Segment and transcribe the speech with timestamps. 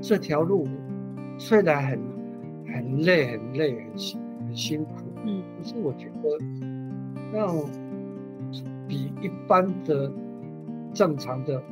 [0.00, 0.66] 这条路
[1.38, 2.00] 虽然很
[2.66, 4.92] 很累、很累、很辛很辛苦，
[5.24, 6.38] 嗯，可是我觉得
[7.32, 7.54] 让
[8.86, 10.10] 比一般的
[10.94, 11.62] 正常的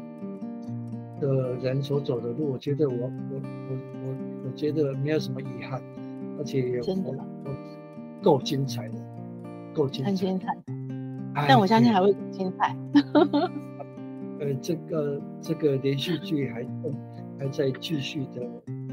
[1.20, 3.40] 的人所走的路，我觉得我我
[3.70, 4.14] 我我
[4.46, 5.80] 我觉得没有什么遗憾，
[6.38, 7.10] 而且真的
[8.22, 8.94] 够精彩的，
[9.72, 10.56] 够精彩，很精彩。
[11.48, 12.76] 但我相信还会更精彩。
[14.40, 16.62] 呃，这个这个连续剧还
[17.38, 18.40] 还在继续的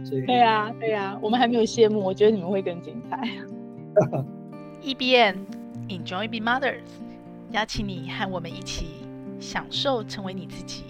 [0.03, 0.25] 这个。
[0.27, 3.29] 对啊，对啊，我们还没有谢幕，我觉得你们会更精彩。
[4.83, 5.35] EBN
[5.89, 6.81] Enjoy Being Mothers，
[7.51, 8.87] 邀请你和我们一起
[9.39, 10.83] 享受成为你自己，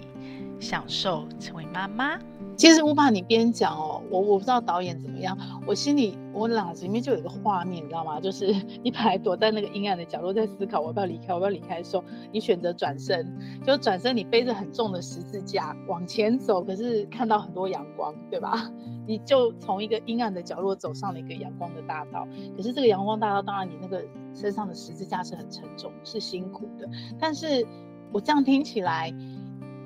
[0.60, 2.18] 享受成为妈妈。
[2.56, 5.36] 其实乌爸，你边讲哦，我我不知道导演怎么样，
[5.66, 8.20] 我心里我脑子里面就有一个画面，你知道吗？
[8.20, 8.54] 就是
[8.84, 13.26] 你本来躲在那个阴暗的角落，在思考我要不要离开，我要不要离开的时候，你选择转身，
[13.66, 18.70] 就转身，你背着很重的十字架往前走，可是看到很多阳光，对吧？
[19.06, 24.00] 你就从一个阴暗的角落走上了一个阳光的大道，可是这个阳光大道，当然你那个
[24.32, 26.88] 身上的十字架是很沉重，是辛苦的。
[27.18, 27.66] 但是
[28.12, 29.12] 我这样听起来，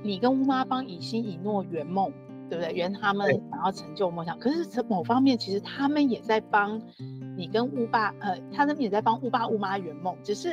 [0.03, 2.13] 你跟乌妈帮以心以诺圆梦。
[2.51, 2.73] 对不对？
[2.73, 6.81] 圆他们想要成就梦想，可是从某方面，其实他们也在帮
[7.37, 10.17] 你跟乌爸，呃，他们也在帮乌爸乌妈圆梦。
[10.23, 10.51] 只是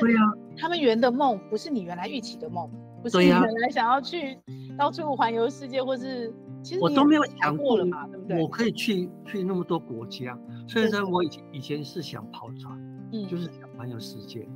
[0.58, 2.70] 他们圆的梦不是你原来预期的梦，
[3.02, 4.38] 不是你原来想要去
[4.76, 6.30] 到处环游世界，或是
[6.62, 8.42] 其实我都没有想过了嘛，对不对？
[8.42, 12.78] 我可以去去那么多国家，虽然说我以前以前是想跑船，
[13.14, 14.46] 嗯，就是想环游世界，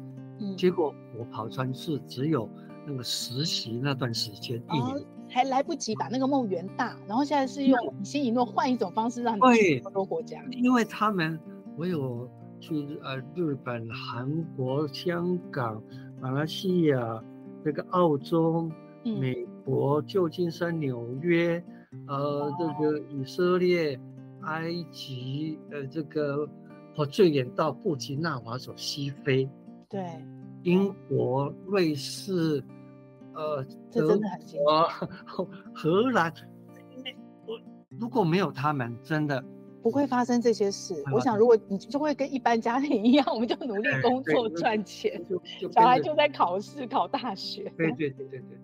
[0.41, 2.47] 嗯，结果我跑船是只有
[2.91, 5.07] 那个实习那段时间一年。
[5.33, 10.43] 还来不及把那个梦圆大，然后现在是用以心以诺换一种方式让你去那么多国家。
[10.51, 11.39] 因为他们，
[11.77, 15.81] 我有去呃日本、韩国、香港、
[16.21, 17.23] 马来西亚、
[17.65, 18.69] 这个澳洲、
[19.05, 21.63] 嗯、美国、旧金山、纽约，
[22.09, 23.97] 呃，这个以色列、
[24.43, 26.45] 埃及，呃，这个
[26.97, 29.49] 我最远到布吉纳法索西非，
[29.89, 30.05] 对，
[30.65, 32.61] 英国、瑞士。
[33.41, 34.61] 呃，这真的很辛
[35.27, 35.49] 苦。
[35.75, 36.31] 荷 兰，
[37.47, 37.59] 我
[37.99, 39.43] 如果没有他们，真的
[39.83, 41.03] 不会发生这些事。
[41.11, 45.25] 我想，如果你就会跟一般家庭一样，我们就努力工作赚钱，
[45.73, 47.73] 小孩就在考试考大学。
[47.79, 48.59] 对对对对对。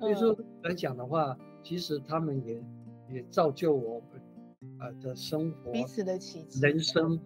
[0.00, 2.60] 所以说来讲的话，其实他们也
[3.12, 4.20] 也造就我们
[4.80, 7.16] 呃的生活，彼此的奇迹，人生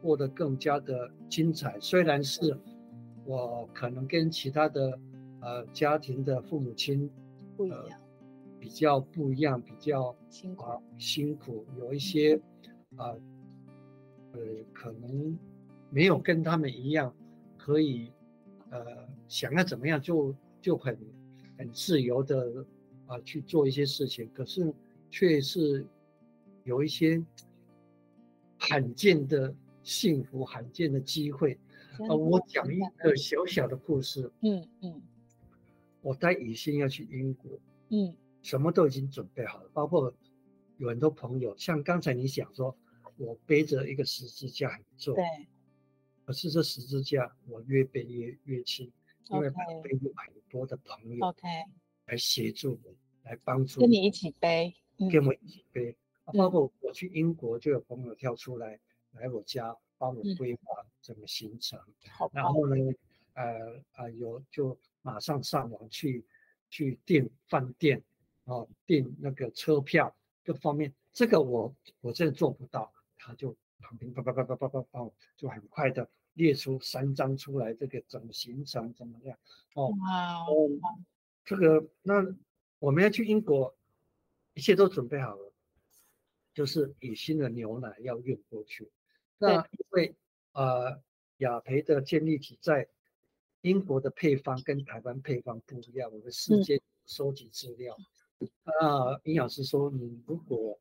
[0.00, 1.76] 过得更加的精彩。
[1.80, 2.58] 虽然是
[3.26, 4.98] 我可能跟其他的。
[5.40, 7.10] 呃，家庭的父母亲
[7.56, 7.88] 不一样，呃，
[8.58, 12.36] 比较不一样，比较辛苦，呃，辛苦，有一些
[12.96, 13.16] 啊，
[14.32, 14.40] 呃，呃，
[14.72, 15.38] 可能
[15.88, 17.14] 没有跟他们一样，
[17.56, 18.12] 可以
[18.70, 20.98] 呃想要怎么样就就很
[21.56, 22.64] 很自由的
[23.06, 24.72] 啊，呃，去做一些事情，可是
[25.10, 25.86] 却是
[26.64, 27.22] 有一些
[28.58, 31.58] 罕见的幸福，罕见的机会。
[31.98, 35.02] 呃，我讲一个小小的故事，嗯嗯。
[36.00, 40.10] 嗯我带雨欣要去英国，嗯，什么都已经准备好了，包括
[40.78, 42.74] 有很多朋友，像刚才你讲说，
[43.18, 45.22] 我背着一个十字架很重，对，
[46.24, 48.90] 可是这十字架我越背越越轻，
[49.28, 51.46] 因为背有很多的朋友，OK，
[52.06, 52.94] 来协助我，
[53.24, 54.74] 来帮助跟你一起背，
[55.12, 55.94] 跟我一起背，
[56.32, 58.80] 包括我去英国就有朋友跳出来
[59.12, 61.78] 来我家帮我规划整个行程，
[62.08, 62.74] 好，然后呢，
[63.34, 64.78] 呃啊有就。
[65.02, 66.24] 马上上网去
[66.68, 68.02] 去订饭店，
[68.44, 79.38] 哦，订那个车票各方面，这个我我真的做不到，他就旁边叭叭叭叭叭叭叭，就很快的列出三张出来，这个整个行程怎么样？
[79.74, 79.90] 哦，
[81.44, 82.24] 这个那
[82.78, 83.74] 我们要去英国，
[84.54, 85.52] 一切都准备好了，
[86.52, 88.90] 就是以新的牛奶要运过去。
[89.38, 90.14] 那因为
[90.52, 91.02] 呃
[91.38, 92.86] 雅培的建立体在。
[93.62, 97.96] 英国的配方跟台湾配方不一样，我们事先收集资料。
[98.64, 100.78] 啊、嗯，营养师说，你如果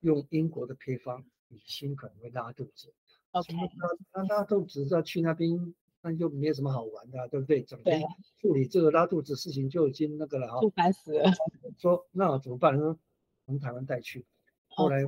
[0.00, 2.92] 用英国的配方，你心可能会拉肚子。
[3.32, 3.52] OK，
[4.12, 7.62] 那拉肚子要去那边，那就没有什么好玩的、啊，对不对？
[7.64, 8.02] 整天
[8.40, 11.30] 处理这个拉肚子事情就已经那个了哈，就烦死了。
[11.78, 12.74] 说那我怎么办？
[12.78, 12.98] 呢
[13.44, 14.24] 从台湾带去。
[14.68, 15.04] 后来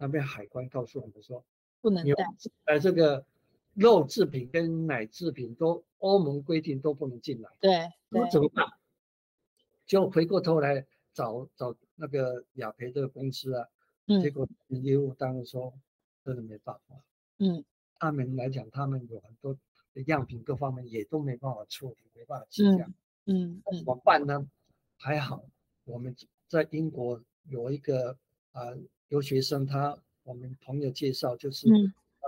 [0.00, 1.44] 那边海关告诉我们说，
[1.80, 2.24] 不能带。
[2.64, 3.24] 呃，这个。
[3.76, 8.66] 肉制品跟奶制品都欧盟规定都不能进来，对，那怎么办？
[9.86, 13.68] 就回过头来找找那个雅培这个公司啊，
[14.06, 15.72] 嗯、结果业务当然说
[16.24, 16.96] 真的没办法，
[17.38, 17.62] 嗯，
[17.98, 19.56] 他们来讲，他们有很多
[19.94, 22.92] 的样品各方面也都没办法处理，没办法计量，
[23.26, 24.48] 嗯，那怎么办呢？
[24.98, 25.44] 还好
[25.84, 26.16] 我们
[26.48, 28.16] 在英国有一个
[28.52, 28.76] 呃
[29.08, 31.74] 留学生他我们朋友介绍就是他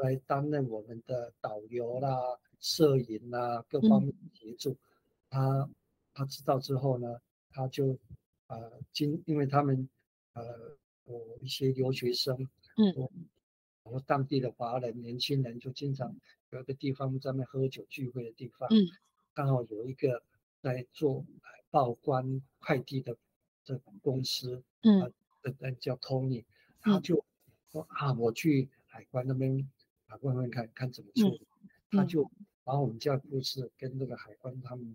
[0.00, 4.77] 来担任我们的导游啦、摄影啦各方面协助。
[5.31, 5.69] 他
[6.15, 7.99] 他知道之后呢，他就
[8.47, 9.89] 呃经因为他们
[10.35, 10.43] 呃
[11.06, 12.37] 有一些留学生，
[12.77, 13.09] 嗯。
[13.85, 16.15] 然后当地的华人年轻人就经常
[16.50, 18.85] 有一个地方在那喝酒聚会的地方，嗯，
[19.33, 20.23] 刚好有一个
[20.61, 21.25] 在做
[21.71, 23.17] 报关快递的
[23.65, 25.11] 这种公司，嗯，
[25.41, 26.45] 的人叫 Tony，
[26.83, 27.25] 他就
[27.73, 29.67] 说啊，我去海关那边
[30.08, 31.46] 啊问问看看怎么处理，
[31.90, 32.31] 他就
[32.64, 34.94] 把我们家故事跟那个海关他们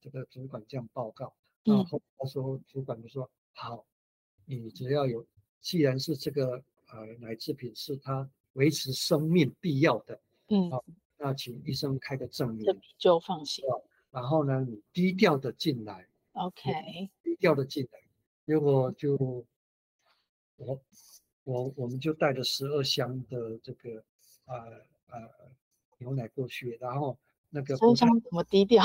[0.00, 1.32] 这个主管这样报告，
[1.64, 3.84] 然后他说主管就说好，
[4.44, 5.26] 你只要有，
[5.60, 6.62] 既然是这个。
[6.92, 10.84] 呃，奶制品是他维持生命必要的，嗯，好，
[11.16, 12.66] 那请医生开个证明，
[12.98, 13.64] 就放心。
[14.10, 18.00] 然后呢，你低调的进来，OK，低调的进来，
[18.44, 19.16] 结果就
[20.56, 20.80] 我
[21.44, 24.02] 我我们就带着十二箱的这个
[24.54, 25.28] 呃呃
[25.98, 27.16] 牛奶过去，然后
[27.50, 28.84] 那个工商怎么低调？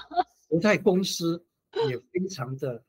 [0.48, 1.44] 国泰公司
[1.88, 2.82] 也非常的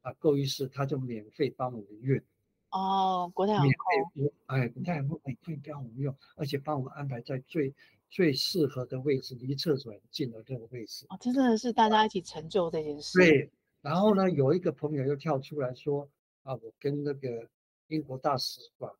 [0.00, 2.22] 啊够意思，他就免费帮我们运。
[2.70, 7.74] 哦，国泰航空，哎，国泰航空免费帮我们用，而且帮我们安排在最
[8.08, 11.04] 最适合的位置，离厕所很近的这个位置。
[11.10, 13.18] 哦，这真的是大家一起成就这件事。
[13.18, 13.50] 对，
[13.82, 16.08] 然后呢，有一个朋友又跳出来说，
[16.44, 17.46] 啊，我跟那个
[17.88, 18.90] 英国大使馆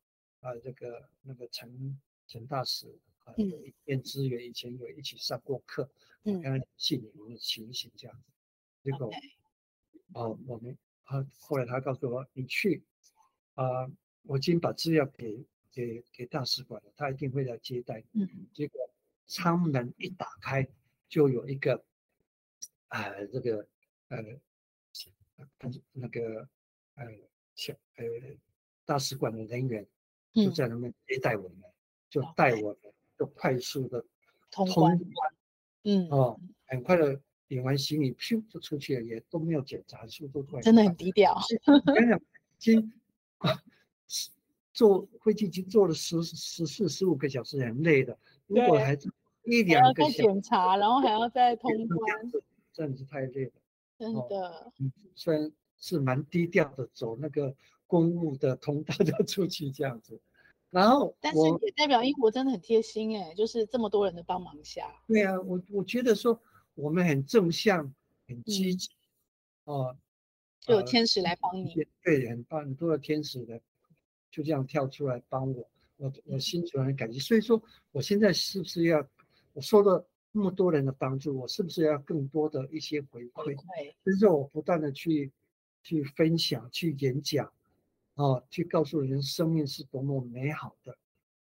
[0.41, 1.97] 啊，这个那个陈
[2.33, 2.87] 陈大使
[3.25, 5.87] 啊，有一面之源，以前有一起上过课，
[6.23, 8.31] 嗯，跟他联系你们的情形这样子。
[8.81, 9.11] 结果，
[10.15, 12.83] 哦，我们啊，后来他告诉我，你去。
[13.53, 13.91] 啊、呃，
[14.23, 18.03] 我已经把资料给给给大使馆了，他一定会来接待。
[18.13, 18.89] 嗯，结果
[19.27, 20.67] 舱门一打开，
[21.07, 21.85] 就有一个，
[22.87, 23.67] 呃，这个
[24.07, 24.17] 呃，
[25.91, 26.49] 那个
[26.95, 27.05] 呃
[27.53, 28.03] 小呃
[28.85, 29.87] 大使馆的人员
[30.33, 31.72] 就在那边接待我们，嗯、
[32.13, 32.77] 就带我们
[33.17, 34.05] 就快速的
[34.51, 34.99] 通关。
[35.83, 41.35] 嗯，哦，很快的领完行李，咻就出去了，也都没有检查，速度快，真的很低调。
[42.59, 42.93] 今
[43.39, 43.59] 啊
[44.73, 48.15] 坐飞机已经坐了十十四十五个小时，很累的。
[48.45, 48.95] 如果还
[49.43, 52.31] 一两个小时检查，然后还要再通关，
[52.71, 53.51] 真的是太累了。
[53.97, 57.55] 真的，嗯，虽然是蛮低调的，走那个
[57.87, 60.21] 公务的通道就出去这样子。
[60.73, 64.91] 然后，但是也代表英国真的很贴心哎，就是这么多人的帮忙下。
[65.07, 66.41] 对啊，我我觉得说
[66.73, 67.93] 我们很正向，
[68.27, 68.89] 很积极，
[69.65, 69.95] 哦。
[70.59, 73.59] 就有天使来帮你，呃、对，很棒，很多的天使的
[74.31, 77.19] 就这样跳出来帮我，我我心存很感激。
[77.19, 77.61] 所以说，
[77.91, 79.05] 我现在是不是要
[79.51, 83.55] 我受了那么多人的帮助，我是不是要更多的一些回馈？
[83.55, 85.29] 对，就是我不断的去
[85.83, 87.51] 去分享、去演讲，
[88.15, 90.97] 啊，去告诉人生命是多么美好的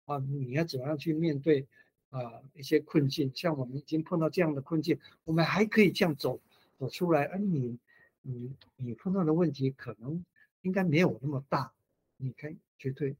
[0.06, 0.18] 啊！
[0.18, 1.66] 你要怎么样去面对
[2.10, 3.30] 啊一些困境？
[3.34, 6.40] 像我们已经碰到这样的困境，我们还可以这样走
[6.78, 7.78] 走出来，而、你。
[8.24, 10.24] 你你碰到的问题可能
[10.60, 11.72] 应该没有那么大，
[12.16, 13.16] 你可以绝对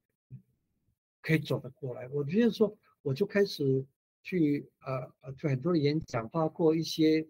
[1.20, 2.06] 可以走得过来。
[2.10, 2.72] 我觉得说，
[3.02, 3.84] 我就开始
[4.22, 7.26] 去呃呃，就很多的演讲，包括一些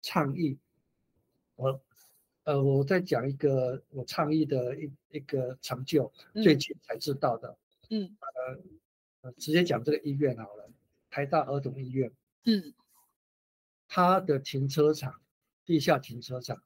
[0.00, 0.58] 倡议。
[1.54, 1.80] 我
[2.44, 7.56] 呃，我在讲一个我倡议的一一个成就，最近才知道的。
[7.90, 8.16] 嗯。
[9.22, 10.68] 呃，直接讲这个医院好了，
[11.08, 12.10] 台大儿童医院。
[12.44, 12.74] 嗯。
[13.86, 15.20] 它的停车场，
[15.64, 16.60] 地下停车场。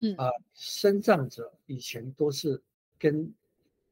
[0.00, 2.62] 嗯啊，身障者以前都是
[2.98, 3.34] 跟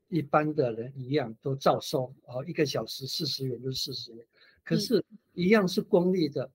[0.08, 4.25] 一般的人一样，都照收啊，一个小时四十元就四十元。
[4.62, 6.49] 可是，一样是公立的，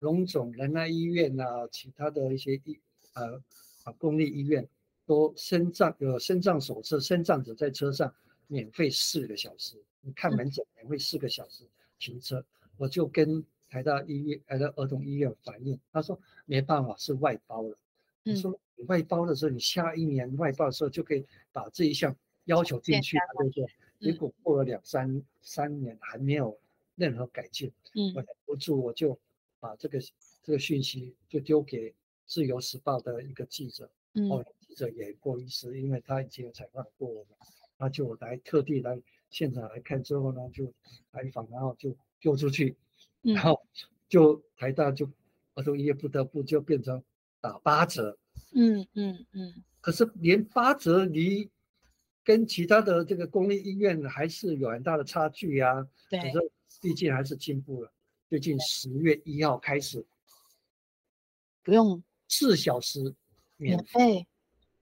[0.00, 2.80] 荣总仁爱医院啊，其他的一些医
[3.14, 3.40] 呃
[3.84, 4.66] 啊公立医院，
[5.06, 8.12] 都身障有身障手册，身障者在车上
[8.46, 11.64] 免费四个小时，你看门诊免费四个小时
[11.98, 12.44] 停车。
[12.76, 17.76] 我就跟台大医院台大儿童医院反映，他说没办法，是外包了。
[18.22, 18.58] 你说。
[18.86, 21.22] 外包的时候，你下一年外包的时候就可以
[21.52, 23.66] 把这一项要求进去，对不对？
[24.00, 26.58] 结果过了两三三年还没有
[26.94, 29.18] 任何改进，嗯，我忍不住我就
[29.58, 30.00] 把这个
[30.42, 31.90] 这个讯息就丢给
[32.30, 37.36] 《自由时报》的一个记者，嗯，哦，记者也不好意思，因为他已经有采访过我们，
[37.76, 38.96] 他就来特地来
[39.30, 40.72] 现场来看之后呢，就
[41.10, 42.76] 采访，然后就丢出去，
[43.22, 43.60] 然后
[44.08, 45.10] 就台大就
[45.56, 47.02] 儿童医院不得不就变成
[47.40, 48.16] 打八折。
[48.54, 51.50] 嗯嗯嗯，可是连八折离
[52.22, 55.84] 跟其他的这个公立医院还是有很大的差距呀。
[56.08, 57.92] 对，可是毕竟还是进步了。
[58.28, 60.06] 最近十月一号开始，
[61.64, 63.12] 不用四小时
[63.56, 64.24] 免费，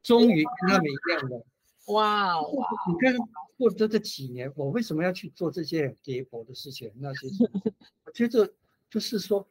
[0.03, 1.43] 终于跟他们一样的
[1.87, 2.69] 哇哇！
[2.87, 3.17] 你看
[3.57, 6.93] 过这这几年，我为什么要去做这些跌薄的事情？
[6.97, 7.27] 那些
[8.05, 8.53] 我觉得
[8.91, 9.49] 就是说，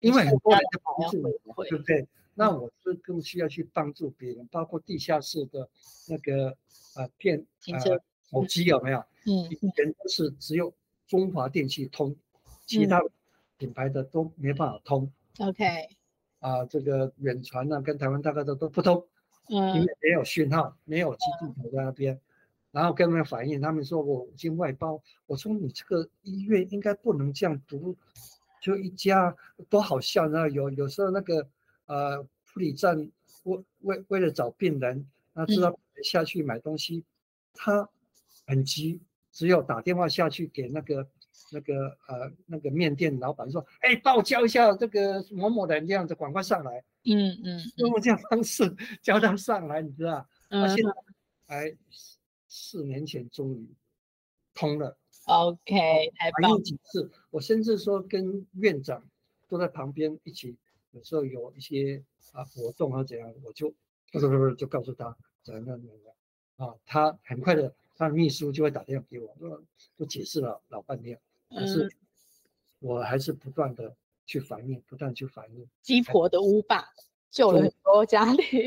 [0.00, 1.22] 因为很多人在帮助
[1.54, 2.06] 我，对不对？
[2.34, 5.70] 那我是更需要去帮助别人，包括地下室的
[6.08, 6.56] 那个
[6.96, 8.98] 呃电呃手机有没有？
[9.26, 10.74] 嗯，以前都是只有
[11.06, 12.16] 中华电器通，
[12.66, 13.00] 其他
[13.56, 15.12] 品牌的都没办法通。
[15.38, 15.64] OK。
[16.40, 19.06] 啊，这个远传啊，跟台湾大概都都不通，
[19.48, 22.18] 嗯，因为没有讯号，没有基地台在那边，
[22.72, 27.96] 然后跟他们反映，他们说我已经外包，我说你这个医院应该不能这样读，
[28.60, 29.36] 就一家
[29.68, 31.46] 多好笑，然后有有时候那个
[31.86, 33.10] 呃护理站
[33.44, 37.04] 为为为了找病人，那知道下去买东西，
[37.52, 37.88] 他
[38.46, 41.06] 很急，只有打电话下去给那个。
[41.52, 46.84] 那个呃，那个面店老板说：“哎，帮我叫一下这个某某人，这样子赶快上来。
[47.04, 50.26] 嗯”嗯嗯， 用这样方式叫他上来，你知道？
[50.50, 50.66] 嗯。
[50.66, 50.92] 他现在
[51.46, 51.76] 哎，
[52.48, 53.68] 四年前终于
[54.54, 54.96] 通了。
[55.26, 55.74] OK，
[56.16, 59.04] 还反映几次，我甚至说跟院长
[59.48, 60.56] 都在旁边一起，
[60.92, 63.72] 有时候有一些啊活动啊怎样，我就
[64.12, 65.88] 不是不是就告诉他怎样怎样
[66.56, 69.62] 啊，他很快的，他的秘书就会打电话给我，说
[69.96, 71.20] 都解释了老半天。
[71.50, 71.90] 可是，
[72.78, 75.68] 我还是不断的去反映，不断去反映。
[75.82, 76.84] 鸡婆的屋霸
[77.28, 78.64] 救了很多家庭。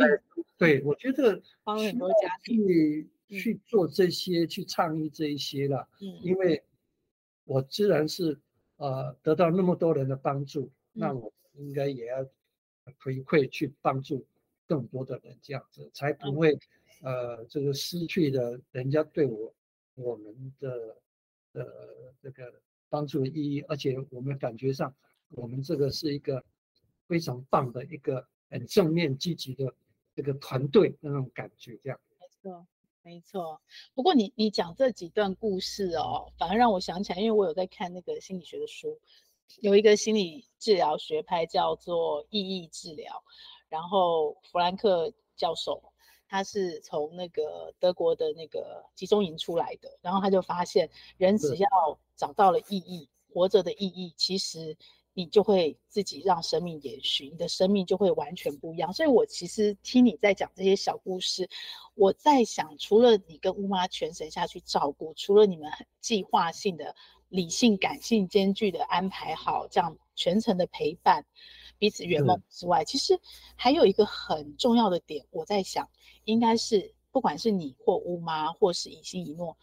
[0.58, 5.88] 对，我觉得帮很多家庭去去做这些，去倡议这一些了。
[6.02, 6.62] 嗯，因为
[7.46, 8.38] 我自然是
[8.76, 12.18] 呃得到那么多人的帮助，那我应该也要
[13.00, 14.26] 回馈去帮助
[14.68, 16.60] 更多的人，这样子才不会
[17.02, 19.54] 呃这个失去了人家对我
[19.96, 20.98] 我们的
[21.54, 21.66] 呃
[22.22, 22.54] 这个。
[22.94, 24.94] 帮助的意义，而且我们感觉上，
[25.30, 26.44] 我们这个是一个
[27.08, 29.74] 非常棒的一个很正面积极的
[30.16, 32.00] 这个团队那种感觉，这样。
[32.20, 32.68] 没错，
[33.02, 33.60] 没错。
[33.96, 39.00] 不过你你讲这几段故事哦，反而让我想起来，因为我有在看那个心理学的书，
[39.62, 43.24] 有一个心理治疗学派叫做意义治疗，
[43.70, 45.82] 然后弗兰克教授
[46.28, 51.68] 他是从那个德国的那个集中营出来的，然后他就发现人只要
[52.24, 54.78] 找到了意义，活着的意义，其实
[55.14, 58.94] 你就会自己让生命延续，你的生命就会完全不一样。
[58.94, 61.50] 所以我其实听你在讲这些小故事，
[61.96, 66.96] 我在想，除了你跟乌妈全神下去照顾，除了你们很计划性的、
[67.28, 71.26] 理性、感性兼具的安排好这样全程的陪伴，
[71.78, 73.20] 彼此圆梦之外，其实
[73.58, 75.90] 还有一个很重要的点，我在想，
[76.24, 79.58] 应该是不管是你或乌妈，或是以心以诺。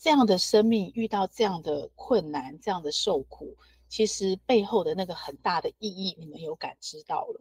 [0.00, 3.54] 这样的生命遇到这样的困难，这样的受苦，
[3.86, 7.40] 其实背后的那个很大的意义，你们有感知到了。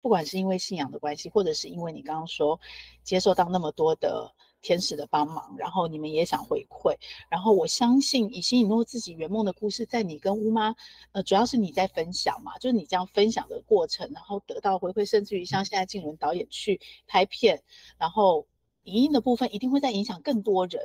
[0.00, 2.58] 不管是因为信仰的关系，或者是因为你刚刚说
[3.04, 6.96] 接受到那么多的天使的帮忙，然后你们也想回馈。
[7.30, 10.74] 然后我相信以心以诺自己圆梦的故事，在你跟乌妈，
[11.12, 17.62] 呃，主要是你在分享嘛，就是你这样分享的过程，然后得到回馈，甚至于像现在静伦导演去拍片，
[17.96, 18.48] 然后
[18.82, 20.82] 影音的部分一定会在影响更多人。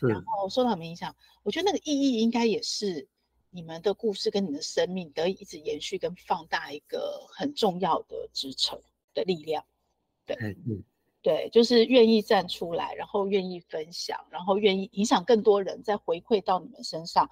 [0.00, 3.08] 然后受到你们影响，我觉得那个意义应该也是
[3.50, 8.80] 你们的故事跟你们的生命得以一直延续跟放大一个很重要的支撑
[9.12, 9.64] 的力量。
[10.24, 10.84] 对，嗯，
[11.22, 17.28] 对，就是愿意站出来，然后愿意分享，然后愿意影响更多人，再回馈到你们身上，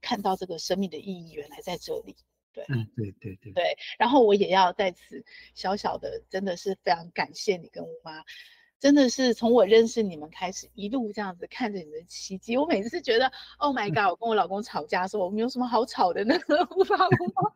[0.00, 2.16] 看到这个生命的意义原来在这里。
[2.52, 3.76] 对，嗯，对对对对。
[3.98, 8.24] 然后我也要在此小小的，真的是非常感谢你跟我妈。
[8.80, 12.56] 真的是从我认识你们开始，一路这样子看着你们的奇迹。
[12.56, 14.12] 我每次觉得，Oh my God！
[14.12, 16.34] 我跟我老公吵架的时候，我们有什么好吵的呢？
[16.74, 17.54] 无法无法，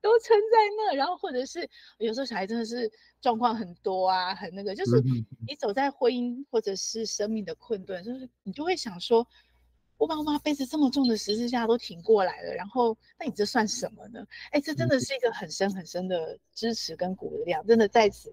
[0.00, 0.94] 都撑在那。
[0.94, 5.02] 然后或者是有时候小孩真的是状况很多啊，很那个，就是
[5.48, 9.26] 你走在婚姻或者是生命的困顿，就是你就会想说。
[9.98, 14.26] 我把我妈背着这么重的十字架都挺过来了，然后那你这算什么呢？
[14.50, 18.32] 哎，这真的是一个很深很深的支持跟鼓励量，真的在此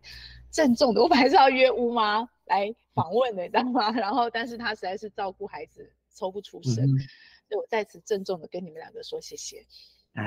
[0.51, 3.91] 郑重的，我本来是要约乌妈来访问的，你知道吗？
[3.95, 6.99] 然后但是她实在是照顾孩子抽不出身，嗯、
[7.47, 9.65] 所以我在此郑重的跟你们两个说谢谢，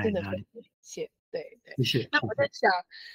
[0.03, 2.09] 真的很谢谢，对对，谢谢。
[2.11, 2.69] 那我在想，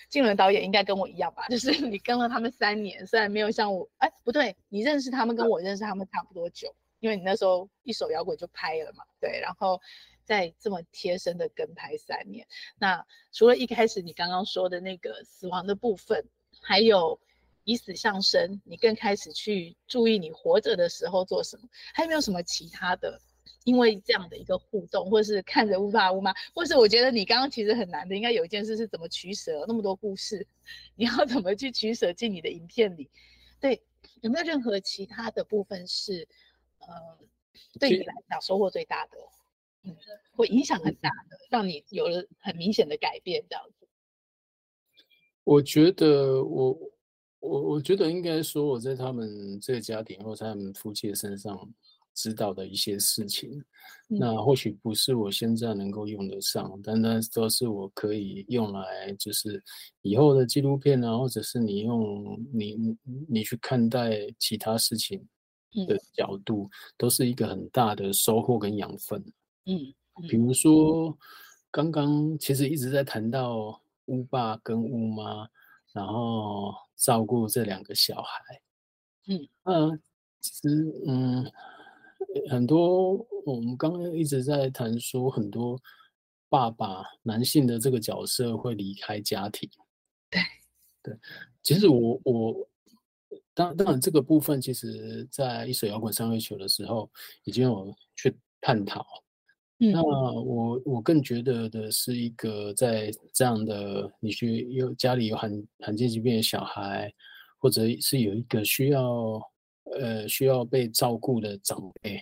[0.09, 6.73] 静伦导演应该跟我一样吧， 就是你跟了他们三年，虽然没有像我，哎，不对，你认识他们跟我认识他们差不多久。
[7.03, 9.81] 因为你那时候一手摇滚就拍了嘛，对，然后
[10.25, 12.47] 在这么贴身的跟拍三年，
[12.79, 16.25] 那除了一开始你刚刚说的那个死亡的部分，
[16.61, 17.19] 还有
[17.65, 23.21] 以死向生，你更开始去注意你活着的时候做什么，还有没有什么其他的？
[23.65, 30.47] 因为这样的一个互动，或是看着乌爸乌妈，或是我觉得你刚刚其实很难的，应该有一件事是怎么取舍，那么多故事，
[30.95, 33.11] 你要怎么去取舍进你的影片里？
[33.61, 33.81] 对，
[34.21, 36.27] 有没有任何其他的部分是，
[36.89, 37.19] 呃，
[37.79, 39.17] 对你来讲收获最大的，
[39.85, 39.97] 嗯，
[40.33, 43.87] 会影响很大的，让你有了很明显的改变这样子？
[45.45, 46.79] 我觉得我
[47.41, 51.69] 我我觉得应该说我在他们这个家庭或在他们夫妻的身上
[52.15, 53.51] 知道的一些事情，
[54.09, 59.61] 嗯、那或许不是我现在能够用得上，但那都是我可以用来就是
[60.03, 62.77] 以后的纪录片啊，或者是你用你
[63.29, 65.27] 你去看待其他事情
[65.87, 69.21] 的角度，嗯、都是一个很大的收获跟养分。
[69.67, 71.17] 嗯，嗯比如说
[71.71, 73.81] 刚刚其实一直在谈到。
[74.07, 75.49] 乌爸跟乌妈，
[75.93, 78.61] 然后照顾这两个小孩。
[79.29, 79.99] 嗯，呃，
[80.41, 81.51] 其实嗯，
[82.51, 85.81] 很多我们刚刚一直在谈说，很多
[86.49, 89.71] 爸爸男性的这个角色会离开家庭。
[90.29, 90.41] 对，
[91.01, 91.17] 对，
[91.63, 92.69] 其实我我
[93.55, 97.11] 当当然这个部分，其实在一首摇滚三月球的时候，
[97.45, 99.05] 已经有去探讨。
[99.79, 107.13] 那我我更觉得的是一个在这样的你去有家里有罕罕见疾病的小孩，
[107.59, 109.43] 或者是有一个需要
[109.97, 112.17] 呃需要被照顾的长辈，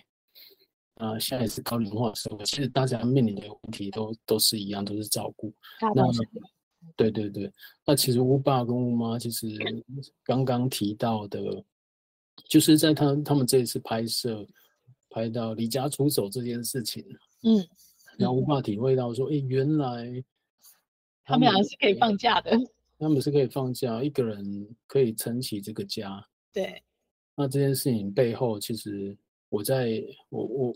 [0.95, 5.53] 啊、呃，现在也是高龄化社会，其实大家面临的问题都都是一样，都是照顾。
[5.93, 6.03] 那
[7.09, 7.53] 对对对，
[7.85, 9.47] 那其实乌爸跟乌妈其实
[10.23, 11.39] 刚刚提到的，
[12.47, 14.45] 就是在他他们这一次拍摄
[15.09, 17.03] 拍到离家出走这件事情。
[17.43, 17.65] 嗯，
[18.17, 20.23] 然后无法体会到说，哎、欸，原来
[21.23, 22.51] 他们俩是可以放假的，
[22.99, 26.23] 他们是可以放假，一个人可以撑起这个家。
[26.53, 26.83] 对，
[27.35, 29.17] 那这件事情背后，其实
[29.49, 30.73] 我在我我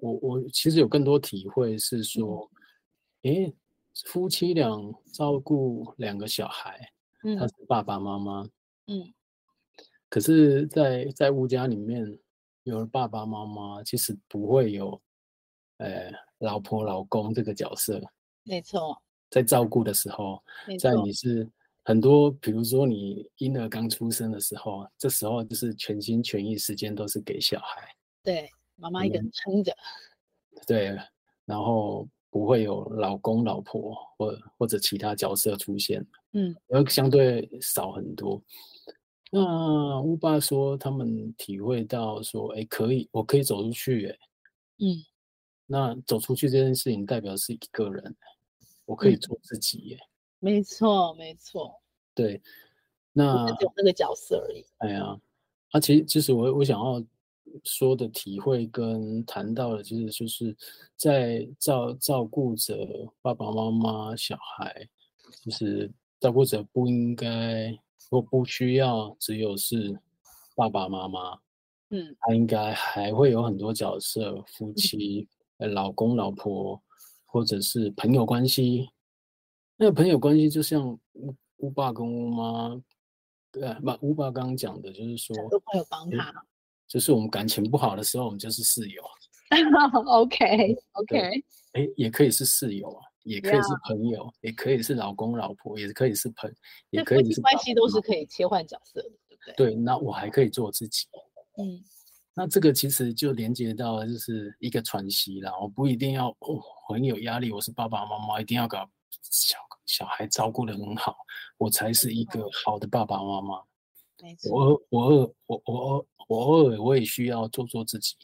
[0.00, 2.48] 我我其实有更多体会是说，
[3.22, 3.54] 哎、嗯欸，
[4.06, 6.92] 夫妻俩照顾两个小孩，
[7.24, 8.48] 嗯，他是爸爸妈妈，
[8.86, 9.12] 嗯，
[10.08, 12.18] 可是在，在在乌家里面
[12.64, 15.00] 有了爸爸妈妈，其实不会有。
[15.78, 16.08] 呃，
[16.38, 18.00] 老婆、老公这个角色，
[18.44, 18.96] 没错，
[19.28, 20.40] 在照顾的时候，
[20.78, 21.50] 在你是
[21.82, 27.88] 很多，比如说你婴儿刚出生的时候，这时候就是全心全意时间都是给小孩，
[28.22, 29.72] 对，妈妈一个人撑着，
[30.52, 30.96] 嗯，对，
[31.44, 38.42] 然后不会有老公、老婆或或者其他角色出现，嗯，而相对少很多。
[39.30, 44.18] 那乌爸说，他们体会到说，哎，可以，我可以走出去，哎，
[44.78, 45.04] 嗯。
[45.66, 48.16] 那走出去这件事情代表是一个人，
[48.84, 49.96] 我可以做自己耶。
[49.96, 51.80] 嗯、没错，没错。
[52.16, 52.42] 对，
[53.12, 54.66] 那就那个角色而已。
[54.78, 55.16] 哎呀，
[55.70, 57.00] 啊，其实其实我我想要
[57.64, 60.56] 说的体会跟谈到的，其实就是
[60.96, 62.76] 在照照顾着
[63.22, 64.88] 爸爸妈妈、小孩，
[65.44, 67.76] 就是照顾者不应该
[68.10, 69.98] 或不需要只有是
[70.54, 71.38] 爸爸妈妈，
[71.90, 75.28] 嗯，他应该还会有很多角色，夫妻。
[75.58, 76.82] 老公、老婆，
[77.24, 78.90] 或者是朋友关系，
[79.76, 82.78] 那个朋友关系就像乌乌爸跟乌妈，
[83.50, 86.44] 对啊，把乌爸刚刚讲的，就是说都会有帮他，
[86.94, 89.02] 就是我们感情不好的时候，我们就是室友。
[90.06, 96.48] OK OK，哎，也可以是室友啊，也可以是朋友，也可以是老公、老婆，也可以是朋，
[96.90, 99.54] 也可以是关系都是可以切换角色的，对不对？
[99.56, 101.08] 对，那我还可以做自己。
[101.58, 101.82] 嗯。
[102.32, 108.88] 那这个其实就连接到就是一个喘息啦，我不一定要哦很有压力，我是爸爸妈妈，一定要搞
[109.20, 111.16] 小小孩照顾得很好，
[111.58, 113.60] 我才是一个好的爸爸妈妈。
[114.50, 118.14] 我我我我我偶尔我也需要做做自己。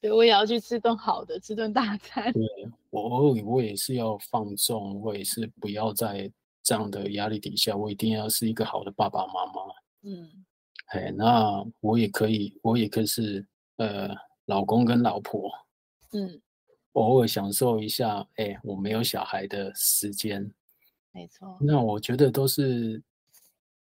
[0.00, 2.32] 对，我也要去吃顿好的，吃顿大餐。
[2.32, 2.42] 对，
[2.90, 6.30] 我偶尔我也是要放纵，我也是不要在
[6.62, 9.62] 这样的压力底下，我一定要是一个好的爸爸妈妈。
[10.02, 10.44] 嗯。
[10.86, 13.46] 哎，那我也可以，我也可以是。
[13.76, 15.50] 呃，老公跟老婆，
[16.12, 16.38] 嗯，
[16.92, 20.52] 偶尔享受一下，哎、欸，我没有小孩的时间，
[21.12, 21.56] 没错。
[21.58, 23.02] 那我觉得都是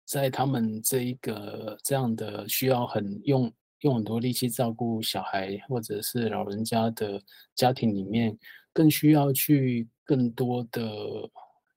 [0.06, 3.52] 在他们这一个这样的需要很用
[3.82, 7.22] 用很多力气照顾小孩或者是老人家的
[7.54, 8.38] 家庭里面，
[8.74, 10.82] 更需要去更多的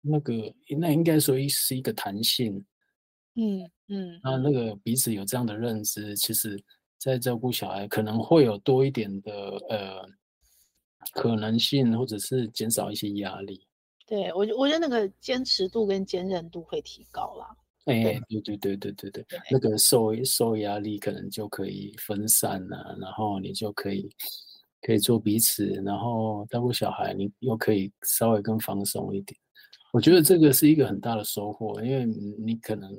[0.01, 2.64] 那个，那应该说是一个弹性，
[3.35, 6.62] 嗯嗯，那那个彼此有这样的认知，其实。
[6.97, 9.31] 在照顾小孩可能会有多一点的
[9.69, 10.09] 呃
[11.12, 13.67] 可能性，或者是减少一些压力。
[14.07, 17.55] 对我，我觉得那个坚持度跟坚韧度会提高啦。
[17.85, 24.09] 哎、欸，对对对对对对，那个受受压力可能就可以分散了，然后你就可以
[24.81, 29.38] 可以做彼此，然后照顾小孩，你又可以稍微更放松一点。
[29.92, 32.92] 我觉得这个是一个很大的收获，因为你可能。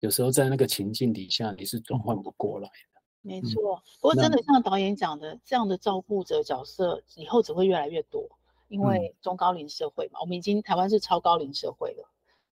[0.00, 3.00] 有时候在那个情境底下，你是转换不过来的。
[3.22, 8.28] 没错，不过真的像导演讲的，这样的照顾者角色以后只会越来越多，
[8.68, 12.06] 因为中高龄社会嘛，我们已经台湾是超高龄社会了。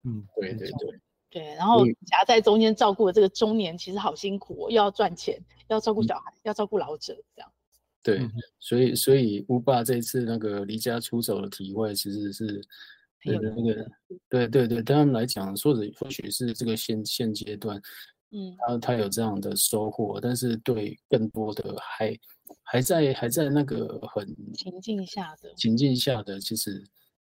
[0.05, 1.01] 嗯，对对对。
[1.31, 5.37] 对，然后夹在中间照顾的这个中年，其实好辛苦哦，又要赚钱，
[5.69, 7.49] 又要照顾小孩，要照顾老者，这样。
[8.03, 12.61] 对，所以所以乌爸这一次那个离家出走的体会，其实是
[13.23, 13.89] 那个
[14.29, 17.81] 对对对，对他们来讲，或者或许是这个现现阶段，
[18.33, 22.19] 嗯，他他有这样的收获，但是对更多的还
[22.65, 25.55] 还在还在那个很情境下的。
[25.55, 26.83] 情境下的，其实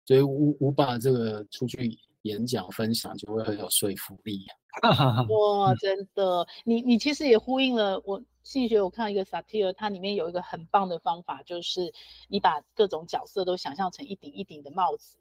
[0.06, 1.98] 所以乌乌爸这个出去。
[2.22, 4.44] 演讲分享就会很有说服力
[5.28, 8.80] 哇，真的，你你其实也呼应了我心理学。
[8.80, 11.92] 我看到一个 satire，，它里面有一个很棒的方法，就是
[12.28, 15.16] 你把各种角色都想象成一顶一顶的帽子，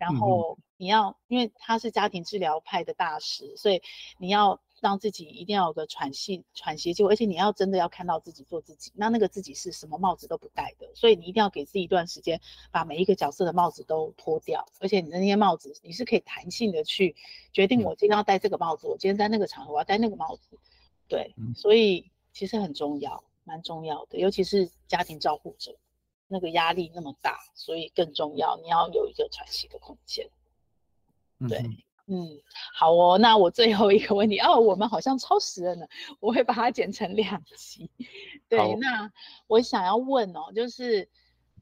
[0.00, 3.80] 然后你要，因为他是家庭治疗派的大师，所以
[4.18, 4.60] 你要。
[4.80, 12.40] 让自己一定要有个喘息、喘息机会，而且你要真的要看到自己做自己，那那个自己是什么帽子都不戴的，所以你一定要给自己一段时间，
[12.72, 17.14] 把每一个角色的帽子都脱掉，而且你的那些帽子你是可以弹性的去
[17.52, 20.56] 决定，我今天要戴这个帽子，我今天在那个场合我要戴那个帽子，
[21.08, 25.76] 对，所以其实很重要，蛮重要的，尤其是家庭照顾者，
[26.30, 30.30] 那个压力那么大，所以更重要，你要有一个喘息的空间，
[31.48, 31.58] 对。
[31.58, 31.76] 嗯
[32.12, 32.42] 嗯，
[32.74, 33.18] 好哦。
[33.18, 35.86] 那我最后一个问题哦，我们好像超时了呢。
[36.18, 37.88] 我会把它剪成两集。
[38.48, 39.12] 对，那
[39.46, 41.08] 我想要问哦，就是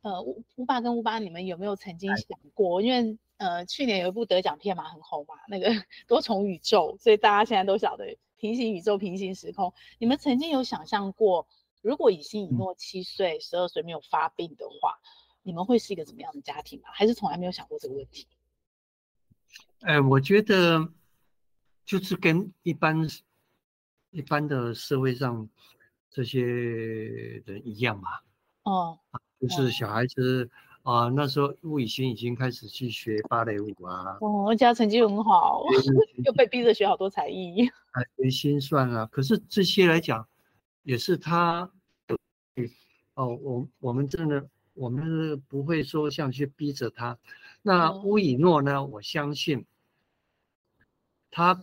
[0.01, 2.81] 呃，乌乌爸跟乌爸，你们有没有曾经想过？
[2.81, 5.69] 因为呃，去年有一部得奖片嘛，很红嘛，那个
[6.09, 9.75] 多重宇宙，所以大家现在都晓得平行宇宙、平行时空。
[9.99, 11.47] 你们曾经有想象过，
[11.89, 14.99] 如果以心以诺七岁、十二岁没有发病的话，
[15.43, 16.91] 你们会是一个怎么样的家庭吗？
[16.93, 18.27] 还是从来没有想过这个问题？
[19.81, 20.87] 哎，我觉得
[21.87, 23.09] 就是跟一般
[24.11, 25.49] 一般的社会上
[26.11, 28.11] 这些人一样嘛。
[28.65, 28.99] 哦，
[29.41, 30.51] 就是小孩子
[30.83, 34.19] 啊、呃，那时候吴以欣已经开始去学芭蕾舞啊。
[34.21, 35.65] 哦，而且成绩很好，
[36.23, 37.67] 又被逼着学好多才艺。
[37.93, 40.29] 哎，学心算啊，可是这些来讲，
[40.83, 41.73] 也是他。
[43.19, 47.19] 哦，我我们真的，我们是不会说像去逼着他。
[47.63, 48.85] 那乌以诺呢？
[48.85, 49.67] 我相信
[51.29, 51.61] 他，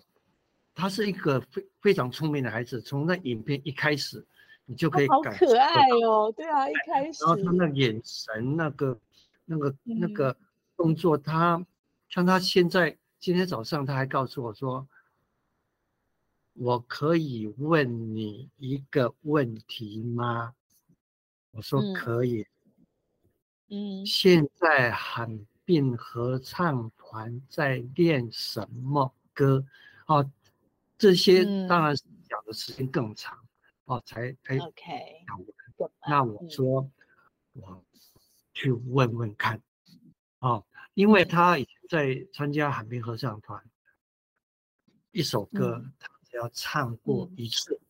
[0.73, 2.81] 他是一个非非常聪明的孩子。
[2.81, 4.25] 从那影片一开始，
[4.65, 6.29] 你就可以感好可爱哦。
[6.35, 7.23] 对啊，一开始。
[7.23, 8.99] 然后他那眼神，那个、
[9.45, 10.35] 那个、那个
[10.75, 11.65] 动作，他
[12.09, 14.85] 像他现在今天早上他还告诉我说
[16.51, 20.53] ：“我可以问你一个问题吗？”
[21.55, 22.45] 我说：“可以。”
[23.69, 25.45] 嗯，现在喊。
[25.67, 29.65] 并合唱团在练什么歌？
[30.05, 30.31] 哦，
[30.95, 33.35] 这些当然是讲的时间更长，
[33.85, 35.25] 嗯、哦，才才 OK。
[36.07, 36.87] 那我说，
[37.55, 37.83] 嗯、我
[38.53, 39.59] 去问问看，
[40.37, 40.63] 哦，
[40.93, 43.59] 因为他以前在参加海边合唱团，
[45.09, 47.81] 一首歌他只要唱过一次。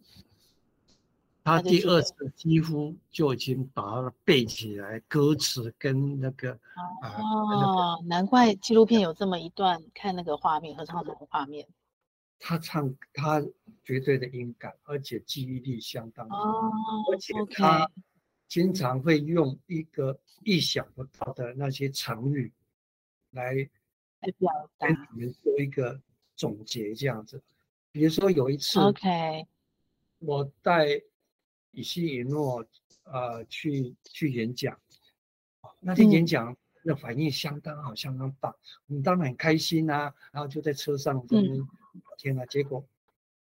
[1.45, 6.53] 嗯他第二次几乎就已经把它背起来，歌词跟那个
[7.03, 11.67] 哦，呃、难怪纪录片有这么一段看那个画面，合唱团的画面。
[12.39, 13.39] 他唱他
[13.83, 16.71] 绝对的音感，而且记忆力相当好，哦、
[17.11, 17.87] 而且他
[18.47, 22.51] 经常会用一个意想不到的那些成语
[23.29, 26.01] 来来表达，跟你们做一个
[26.35, 27.39] 总结这样子。
[27.91, 29.45] 比如说有一次，OK，
[30.17, 31.03] 我带。
[31.75, 32.65] 以西以诺，
[33.03, 34.79] 呃，去去演讲，
[35.79, 38.55] 那天演讲的反应相当好，相当棒，
[38.87, 40.13] 我们当然很开心啊。
[40.31, 41.67] 然后就在车上跟聊
[42.17, 42.83] 天啊，结果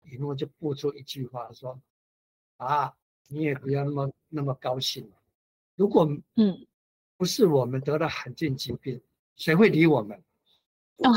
[0.04, 1.80] 以诺就播出一句话说
[2.58, 2.94] ：“啊，
[3.30, 5.10] 你也不要那么那么高兴，
[5.76, 6.68] 如果嗯
[7.16, 9.02] 不是我们得了罕见疾病，
[9.36, 10.22] 谁会理我们？”
[11.04, 11.12] 啊，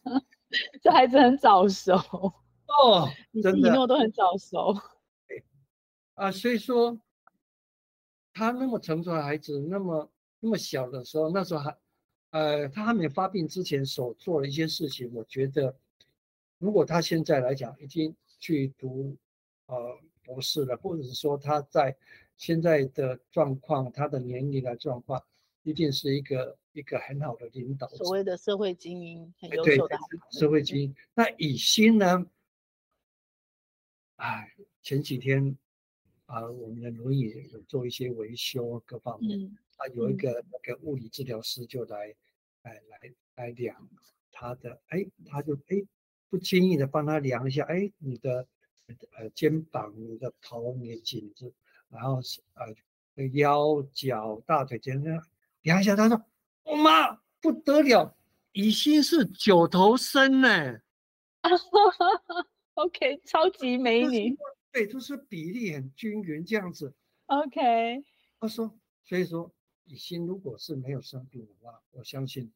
[0.82, 3.08] 这孩子很早熟哦，
[3.42, 4.74] 真的，以诺都很早熟。
[6.14, 6.96] 啊，所以说，
[8.32, 11.76] 他那么成熟的孩子，那么那么小的时候，那时候还，
[12.30, 15.76] 呃，他还没发病之前所做的一些事情，我觉得，
[16.58, 19.16] 如果他现在来讲已经去读，
[19.66, 21.96] 呃，博士了，或者是说他在
[22.36, 25.20] 现在的状况，他的年龄的状况，
[25.64, 29.98] 一定是一个一个很好的领导，所谓的社会精英，很优秀的
[30.30, 30.94] 社会精英。
[31.12, 32.24] 那以心呢？
[34.14, 35.58] 哎，前几天。
[36.26, 39.38] 啊，我们的轮椅有做一些维修，各方面。
[39.38, 42.14] 嗯、啊，有一个那个物理治疗师就来，
[42.62, 43.88] 来来来量
[44.32, 45.84] 他的，哎，他就哎，
[46.30, 48.46] 不经意的帮他量一下，哎，你的
[49.16, 51.52] 呃肩膀、你的头、你的颈子，
[51.88, 52.42] 然后是
[53.16, 55.22] 呃腰、脚、大腿这样
[55.62, 56.20] 量一下，他说
[56.64, 58.16] ：“我妈不得了，
[58.52, 60.80] 已经是九头身呢。
[62.74, 64.36] ”OK，超级美女。
[64.74, 66.92] 对，就是比例很均匀这样子。
[67.26, 68.04] OK，
[68.40, 69.48] 他说，所以说
[69.84, 72.50] 以心如果是没有生病的话，我相信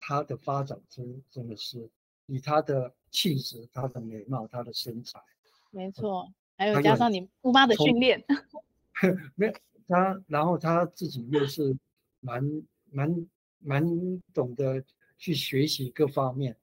[0.00, 1.88] 他的发展真真的是
[2.26, 5.22] 以他的气质、他的美貌、他的身材，
[5.70, 8.20] 没错，还有加上你姑妈的训练
[9.36, 9.52] 没有
[9.86, 11.78] 他，然后他自己又是
[12.18, 12.42] 蛮
[12.90, 13.26] 蛮
[13.60, 14.84] 蛮懂得
[15.16, 16.56] 去学习各方面。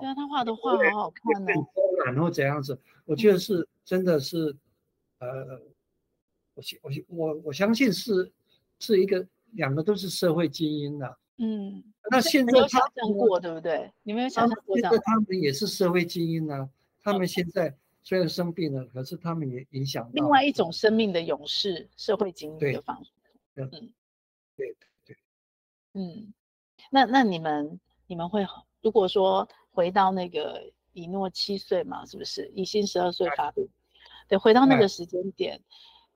[0.00, 1.66] 对啊，他画的画好好看呢、哦。
[2.04, 2.78] 然后怎样子？
[3.04, 4.56] 我觉得是真的是，
[5.18, 5.60] 呃，
[6.54, 8.32] 我我我我相信是
[8.78, 11.18] 是一个两个都是社会精英的。
[11.38, 13.90] 嗯，那现在他们过对不对？
[14.02, 14.92] 你没有想象过这样？
[15.04, 16.68] 他们也是社会精英啊。
[17.02, 23.10] 他们现在虽然生病了，可是他们也影响到另外一种生命的勇士，社会精英的方式。
[23.56, 23.70] 嗯，
[24.56, 25.16] 对对对，
[25.94, 26.32] 嗯，
[26.90, 28.46] 那那你们你们会
[28.82, 29.48] 如果说。
[29.76, 32.50] 回到那个以诺七岁嘛，是不是？
[32.54, 33.68] 以心十二岁发病，
[34.26, 35.60] 对，回到那个时间点，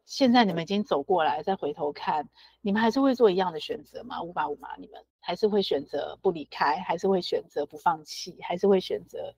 [0.07, 2.31] 现在你们已经走过来，再回头看，
[2.63, 4.23] 你们还是会做一样的选择吗？
[4.23, 4.71] 五八五吗？
[4.79, 9.35] 你们还是会选择不离开，还是会选择不放弃，还是会选择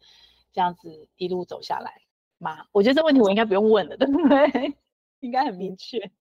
[0.52, 2.02] 这样子一路走下来
[2.38, 2.68] 吗？
[2.70, 4.78] 我觉得这问题我应该不用问了，对不对？
[5.18, 6.12] 应该很明确。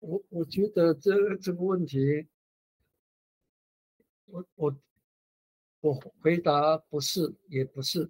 [0.00, 2.28] 我我觉得这这个问题，
[4.26, 4.76] 我我。
[5.82, 8.08] 我回答不是，也不是；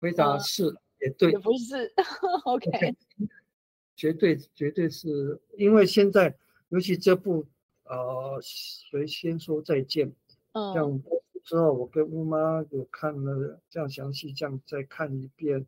[0.00, 1.92] 回答是，也对，也不是。
[2.46, 2.96] OK，
[3.96, 6.34] 绝对绝对是因为现在，
[6.68, 7.44] 尤其这部
[7.82, 10.14] 呃，谁先说再见？
[10.52, 11.02] 嗯，这样
[11.42, 15.66] 之后，我跟乌妈有看了这样详细，这样再看一遍，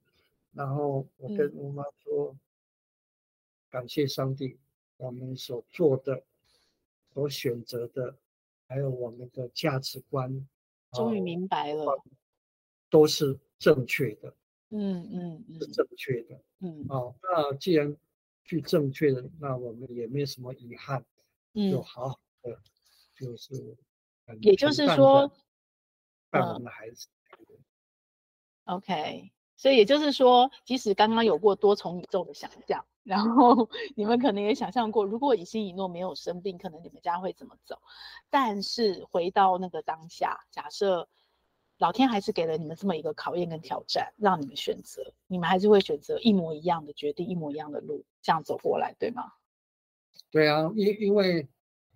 [0.52, 2.38] 然后我跟乌妈说，嗯、
[3.70, 4.56] 感谢上帝，
[4.98, 6.22] 我们所做的、
[7.12, 8.14] 所选择的，
[8.68, 10.46] 还有我们的价值观。
[10.92, 12.02] 终于明白了，
[12.88, 14.34] 都是正确的，
[14.70, 17.96] 嗯嗯嗯，是正确的，嗯，哦，那既然
[18.44, 21.04] 去正确的，那我们也没什么遗憾，
[21.54, 22.60] 嗯，就好好的，
[23.14, 23.76] 就是，
[24.40, 25.30] 也就是说，
[26.30, 27.08] 带我们的孩子，
[27.48, 27.56] 嗯
[28.76, 32.82] ，OK，所以也就是说，即使刚刚有过多重宇宙的想象。
[33.02, 37.78] 然后你们可能也想象过，如果以心以诺没有生病，可能你们家会怎么走？
[38.30, 41.06] 但是回到那个当下，假设
[41.76, 49.30] 老天还是给了你们这么一个考验跟挑战，让你们选择，你们还是会选择一模一样的决定，一模一样的路，这样走过来，对吗？
[50.30, 51.46] 对啊，因因为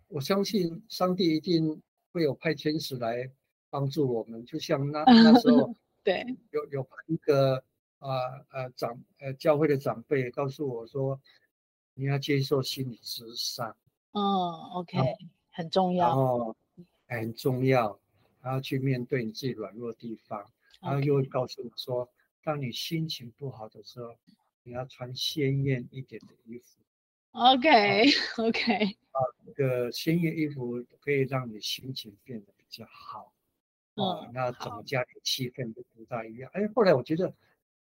[0.09, 1.81] 我相信上帝一定
[2.12, 3.31] 会有派天使来
[3.70, 5.74] 帮助我们，就像那那时候，
[6.05, 7.64] 对，有有一个。
[8.01, 8.11] 啊
[8.51, 11.19] 呃长呃教会的长辈告诉我说，
[11.95, 13.75] 你要接受心理咨商。
[14.11, 14.99] 哦，OK，
[15.51, 16.14] 很重要。
[16.14, 16.55] 哦，
[17.09, 17.99] 很重要，
[18.43, 20.45] 然后去面对你自己软弱的地方。
[20.83, 22.07] 然后又告诉我说，
[22.43, 24.14] 当你心情不好的时候，
[24.64, 26.83] 你要穿鲜艳一点的衣服。
[27.31, 28.85] OK，OK。
[29.12, 33.33] 啊，这个鲜艳衣服可以让你心情变得比较好。
[33.95, 36.51] 哦，那整个家庭气氛都不大一样。
[36.55, 37.33] 哎，后来我觉得。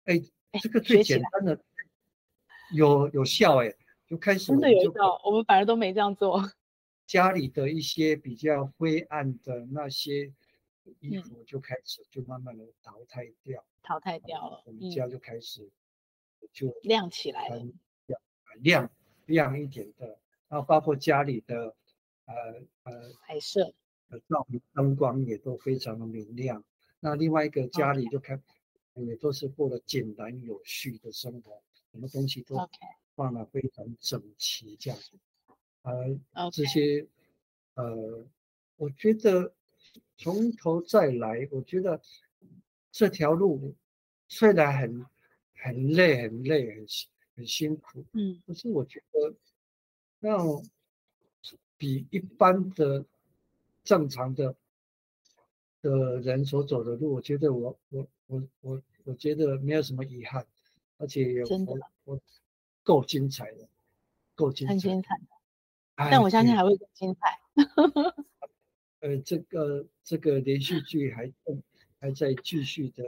[0.05, 0.21] 哎，
[0.61, 1.57] 这个最简单的
[2.75, 3.73] 有有效哎，
[4.05, 5.21] 就开始真的有效。
[5.23, 6.43] 我们反而都没这样做。
[7.07, 10.33] 家里的一些比较灰暗的那些
[10.99, 14.61] 衣服就开始就慢慢的淘汰掉，淘汰掉了。
[14.65, 15.69] 我们家就开始
[16.51, 17.65] 就亮起来了，
[18.59, 18.91] 亮
[19.25, 20.19] 亮一点的。
[20.49, 21.73] 然后包括家里的
[22.25, 22.35] 呃
[22.83, 23.73] 呃摆设，
[24.27, 26.63] 照明灯光也都非常的明亮。
[26.99, 28.39] 那另外一个家里就开。
[28.95, 32.55] 也都是过得简单有序的生活，什么东西都
[33.15, 35.17] 放了非常整齐，这样子。
[35.81, 37.07] 呃，这些，
[37.73, 38.23] 呃，
[38.75, 39.51] 我觉得
[40.15, 41.99] 从头再来，我觉得
[42.91, 43.73] 这条路
[44.27, 45.03] 虽然很
[45.55, 46.85] 很累、很累、很
[47.35, 49.35] 很辛苦，嗯，可是我觉得
[50.19, 50.37] 那
[51.79, 53.03] 比一般的
[53.83, 54.55] 正常的
[55.81, 58.07] 的人所走的路，我觉得我我。
[58.27, 60.47] 我我我觉得没有什么遗憾，
[60.97, 61.73] 而且真的
[62.05, 62.19] 我
[62.81, 63.67] 够精彩的，
[64.33, 65.19] 够精彩，很精彩。
[65.95, 67.37] 但我相信还会更精彩。
[69.01, 71.31] 呃，这个这个连续剧还
[71.99, 73.03] 还在继续的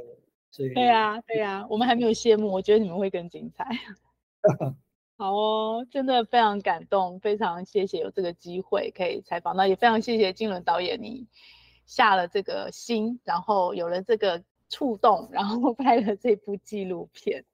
[0.51, 0.69] 这。
[0.73, 3.65] 对啊对啊，我们还没有谢幕，我觉得你们会更精彩。
[5.17, 11.27] 好哦，真的非常感动，非常谢谢有这个机会可以采访到，也非常谢谢金轮导演你
[11.85, 14.43] 下了这个心，然后有了这个。
[14.67, 17.45] 触动，然后 拍了这部纪录片。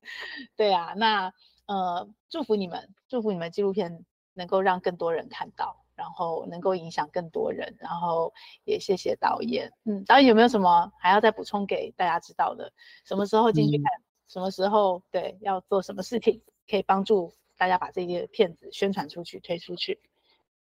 [0.56, 1.32] 对啊，那
[1.66, 9.70] 呃，祝福你们，祝福你们纪录片能够让更多人看到，然后能够影响更多人，然后也谢谢导演。
[9.84, 12.72] 嗯，导演有没有什么还要再补充给大家知道的？
[13.04, 13.84] 什么时候进去看？
[13.84, 20.00] 嗯、什么时候对要做什么事情，可以帮助大家把这些片子宣传出去、推出去？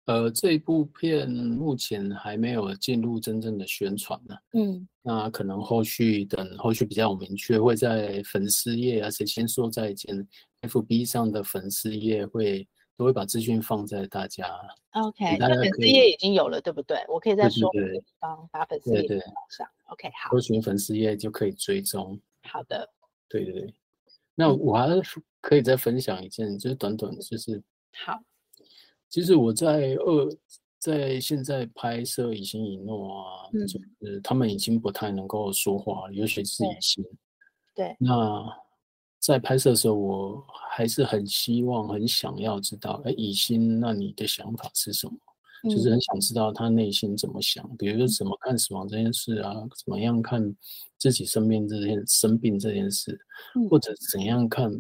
[0.06, 4.36] 呃，这一部片目前还没有进入真正的宣传呢。
[4.52, 10.28] 嗯，那可能后续等后续比较明确，会在粉丝页啊，谁先说再见
[10.62, 14.46] ，FB 上的粉丝页会都会把资讯放在大家。
[14.92, 17.04] OK，那粉丝页已经有了，对不对？
[17.10, 19.68] 我可以再说明的地方把粉丝页放上。
[19.86, 20.30] OK，好。
[20.30, 22.22] 搜寻粉丝页就可以追踪。
[22.44, 22.88] 好的。
[23.28, 23.74] 对对对，
[24.36, 25.02] 那我还是
[25.44, 27.62] 可以再分享一件，就是短短的，就是
[28.06, 28.18] 好。
[29.10, 30.38] 其实我在二
[30.80, 37.06] 在现在拍摄以心以诺啊，嗯、就是他们已经不太能够说话了，尤其是以心。
[37.76, 37.94] 对。
[38.00, 38.44] 那
[39.20, 45.14] 在拍摄的时候，我还是很希望、很想要知道，哎，以心，那你的想法是什么？
[45.66, 50.54] 嗯、就是很想知道他内心怎么想，比如说怎么看死亡这件事啊，怎么样看
[50.98, 53.20] 自己生病这件生病这件事，
[53.56, 54.72] 嗯、或者怎样看，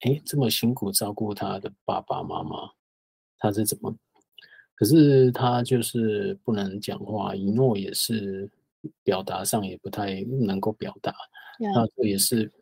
[0.00, 2.70] 哎，这么辛苦照顾他的爸爸妈妈。
[3.38, 3.94] 他是怎么？
[4.74, 8.50] 可是他就是不能讲话，一诺也是
[9.02, 11.14] 表达上也不太能够表达。
[11.58, 12.52] 那这也是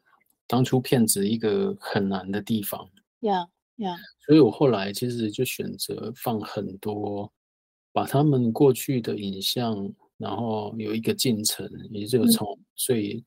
[0.46, 2.88] 当初片子一个很难的地方。
[3.20, 3.96] Yeah, yeah.
[4.24, 7.30] 所以我后来其实就选择放很多，
[7.92, 13.24] 把他们过去的影像，然后有一个进程，也就是从最、mm.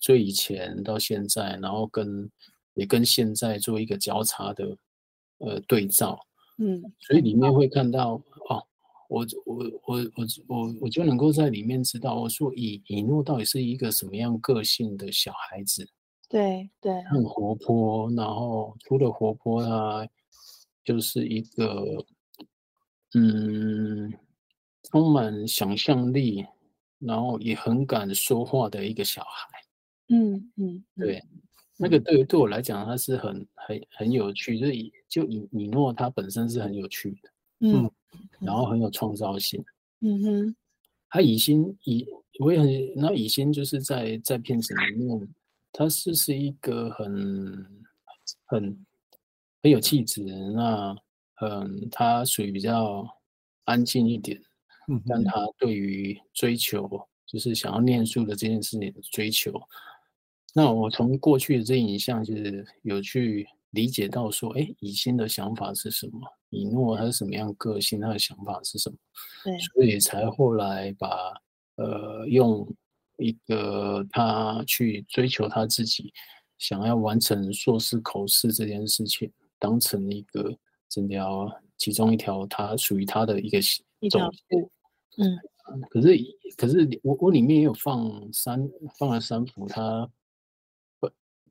[0.00, 2.30] 最以前到现在，然后跟
[2.74, 4.76] 也跟现在做一个交叉的
[5.38, 6.18] 呃对照。
[6.58, 8.62] 嗯，所以里面会看到哦，
[9.08, 9.56] 我我
[9.86, 15.88] 我我我我就能够在里面知道，我说以以诺到底是一个什么样个性的小孩子，
[16.28, 20.06] 对对，很活泼，然后除了活泼，他
[20.84, 22.04] 就是一个
[23.14, 24.12] 嗯，
[24.84, 26.44] 充满想象力，
[26.98, 29.58] 然后也很敢说话的一个小孩，
[30.08, 31.22] 嗯嗯，对。
[31.82, 37.90] 那个对对我来讲，他是很很很有趣，就是以就以以诺他本身是很有趣的，嗯，
[38.40, 38.66] 然后。
[38.66, 39.62] 很有创造性，
[40.00, 40.56] 嗯哼，
[41.10, 42.06] 他以心以
[42.38, 45.28] 我也很那以心就是在在片子里面，
[45.72, 47.66] 他是是一个很
[48.46, 48.86] 很
[49.62, 50.96] 很有气质，那
[51.40, 53.06] 嗯，他属于比较
[53.64, 54.40] 安静一点，
[54.88, 56.88] 嗯，但他对于追求
[57.26, 59.60] 就是想要念书的这件事情的追求。
[60.54, 66.20] 那我从过去的这影像，就是有去理解到说，哎，以心的想法是什么？
[66.50, 67.98] 以诺他是什么样个性？
[67.98, 68.96] 他的想法是什么？
[69.44, 71.32] 对，所以才后来把
[71.76, 72.68] 呃用
[73.16, 76.12] 一个他去追求他自己
[76.58, 80.54] 想要完成硕士口试这件事情，当成一个
[80.90, 83.58] 整条其中一条他属于他的一个
[84.00, 84.70] 一条路。
[85.16, 85.40] 嗯，
[85.88, 86.08] 可是
[86.58, 90.06] 可是我我里面也有放三放了三幅他。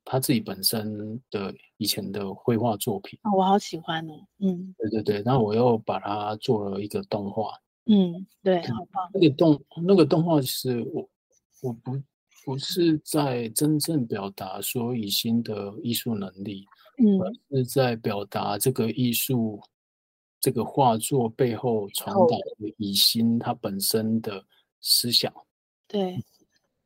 [0.04, 4.14] 他自己本身的以前的绘画作品啊，我好喜欢哦。
[4.38, 7.52] 嗯，对对对，然后我又把它做了一个动画。
[7.86, 9.10] 嗯，对，好棒。
[9.14, 11.08] 那个动那个动画是我
[11.62, 12.00] 我不
[12.44, 16.66] 不是在真正表达说以心的艺术能力，
[16.98, 19.60] 嗯，而是在表达这个艺术
[20.40, 24.44] 这个画作背后传达的以心它本身的
[24.80, 25.32] 思想。
[25.86, 26.22] 对。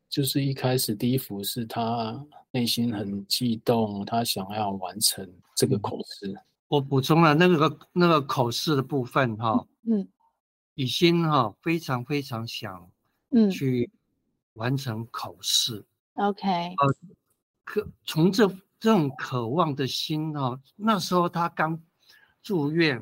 [0.08, 2.24] 就是一开始第一幅是他
[2.56, 6.34] 内心很激动，他想要完成这个口试。
[6.68, 10.08] 我补充了那个那个口试的部分哈，嗯，
[10.76, 12.90] 雨欣哈非常非常想，
[13.28, 13.90] 嗯，去
[14.54, 15.84] 完成口试。
[16.14, 16.94] OK，呃，
[17.62, 18.48] 可从这
[18.80, 21.78] 这种渴望的心哈，那时候他刚
[22.42, 22.98] 住院，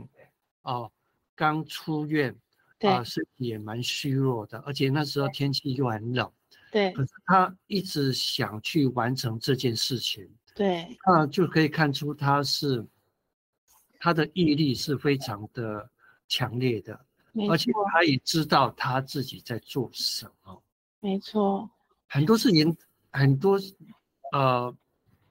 [0.63, 0.91] 哦，
[1.37, 2.35] 刚出院，
[2.77, 6.29] 对，啊，身体也蛮虚弱的，而且那时候天气又很冷。
[6.75, 12.85] 对，可是他一直想去完成这件事情，对，那就可以看出他是
[14.01, 15.89] 他的毅力是非常的
[16.27, 16.99] 强烈的，
[17.49, 20.61] 而且他也知道他自己在做什么，
[20.99, 21.71] 没错，
[22.09, 22.77] 很多事情，
[23.13, 23.57] 很多
[24.33, 24.77] 呃，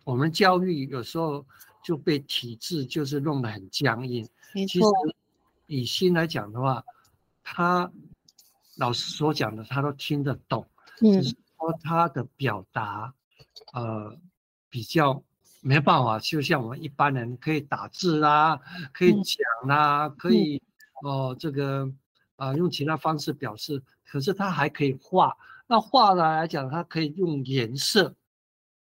[0.06, 1.46] 我们教育有时候
[1.84, 4.86] 就被体制就是弄得很僵硬，没错，其实
[5.68, 6.82] 以心来讲的话，
[7.44, 7.92] 他
[8.78, 10.66] 老师所讲的他都听得懂。
[11.00, 13.14] 就是说他的表达，
[13.74, 14.18] 呃，
[14.70, 15.24] 比较
[15.62, 18.60] 没办法，就像我们一般人可以打字啦，
[18.94, 20.62] 可以讲啦，可以
[21.04, 21.86] 哦、呃，这个
[22.36, 25.36] 啊、呃、用其他方式表示，可是他还可以画，
[25.68, 28.16] 那画呢来讲，他可以用颜色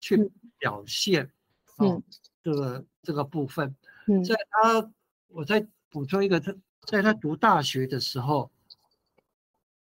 [0.00, 1.30] 去表现，
[1.78, 2.02] 嗯，哦、
[2.42, 3.74] 这个这个部分。
[4.06, 4.90] 嗯，在他，
[5.28, 6.54] 我再补充一个，他
[6.84, 8.50] 在他读大学的时候，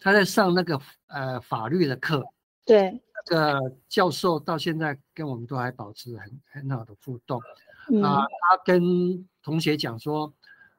[0.06, 2.24] 他在上那个呃法律的课。
[2.64, 3.01] 对。
[3.28, 7.41] 那个教授到现在跟我们都还保持很很好的互动。
[7.91, 10.32] 嗯、啊，他跟同学讲说，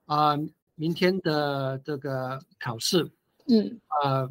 [0.04, 0.36] 啊，
[0.76, 3.10] 明天的这个考试，
[3.48, 4.30] 嗯，啊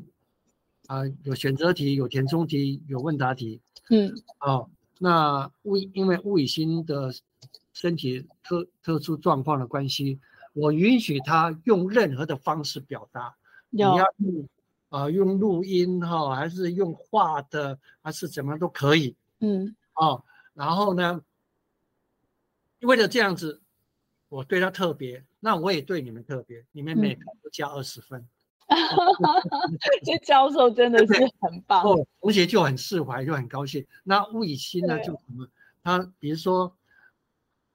[0.87, 4.69] 啊，有选择题，有填充题，有问答题，嗯，哦，
[4.99, 7.13] 那物因为物以欣的
[7.73, 10.21] 身体特特殊状况的关系，
[10.53, 13.35] 我允许他用任何的方式表达，
[13.69, 14.47] 你要用啊、
[14.95, 20.23] 呃、用录音哈、哦，还是用画的，还是怎么都可以，嗯，哦，
[20.53, 21.21] 然后呢？
[22.79, 23.61] 为了这样子，
[24.29, 28.25] 我对他特别，那我也对你们特别，你们每个都加二十分。
[30.05, 31.83] 这教授真的是很棒。
[31.83, 33.85] 哦，同学就很释怀，就很高兴。
[34.03, 35.45] 那吴以欣呢，就什么？
[35.83, 36.73] 他比如说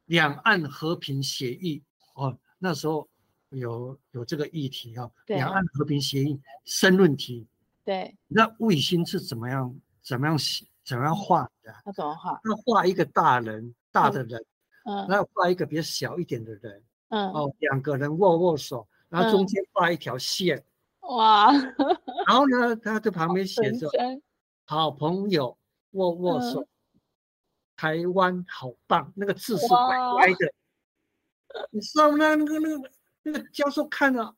[0.06, 1.82] 两岸和平协议
[2.14, 3.08] 哦，那时候
[3.50, 7.46] 有有这个议题哈、哦，两岸和平协议申论题。
[7.84, 8.16] 对。
[8.26, 9.74] 那卫星是怎么样？
[10.02, 10.66] 怎么样写？
[10.84, 11.74] 怎么样画的？
[11.84, 12.40] 他怎么画？
[12.42, 14.44] 他画一个大人，大的人。
[14.84, 20.64] 嗯，然后画一个比较小一点的人，嗯，哦，两个人握握手，然后中间画一条线，
[21.04, 21.52] 哇，
[22.26, 23.90] 然后呢，他在旁边写着
[24.64, 25.56] “好朋友
[25.90, 26.66] 握握手，
[27.76, 30.52] 台湾好棒”，那个字是歪歪的，
[31.70, 32.34] 你知道吗？
[32.34, 32.90] 那个那个
[33.22, 34.34] 那个教授看了，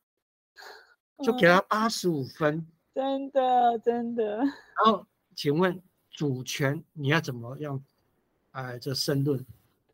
[1.22, 4.36] 就给他八十五分，真的真的。
[4.38, 4.46] 然
[4.84, 5.80] 后请问
[6.10, 7.82] 主权你要怎么样？
[8.52, 9.44] 哎，这申论。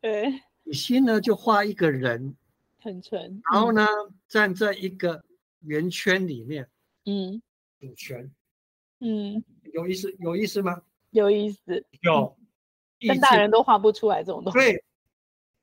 [0.01, 2.35] 对，以欣呢就画一个人，
[2.79, 5.23] 很纯，然后呢、嗯、站在一个
[5.61, 6.69] 圆圈里面，
[7.05, 7.41] 嗯，
[7.79, 8.29] 主权，
[8.99, 10.81] 嗯，有意思，有意思吗？
[11.11, 12.37] 有意思，有，
[13.07, 14.59] 但大人都画不出来这种东西。
[14.59, 14.83] 对，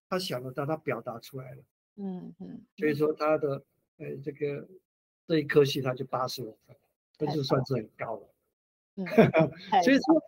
[0.09, 1.63] 他想得到，他表达出来了，
[1.97, 3.63] 嗯嗯，所以说他的
[3.99, 4.69] 呃这个
[5.27, 6.77] 这一科系他就八十五分，
[7.19, 8.29] 这就算是很高了，
[8.97, 9.07] 嗯，
[9.85, 10.23] 所以说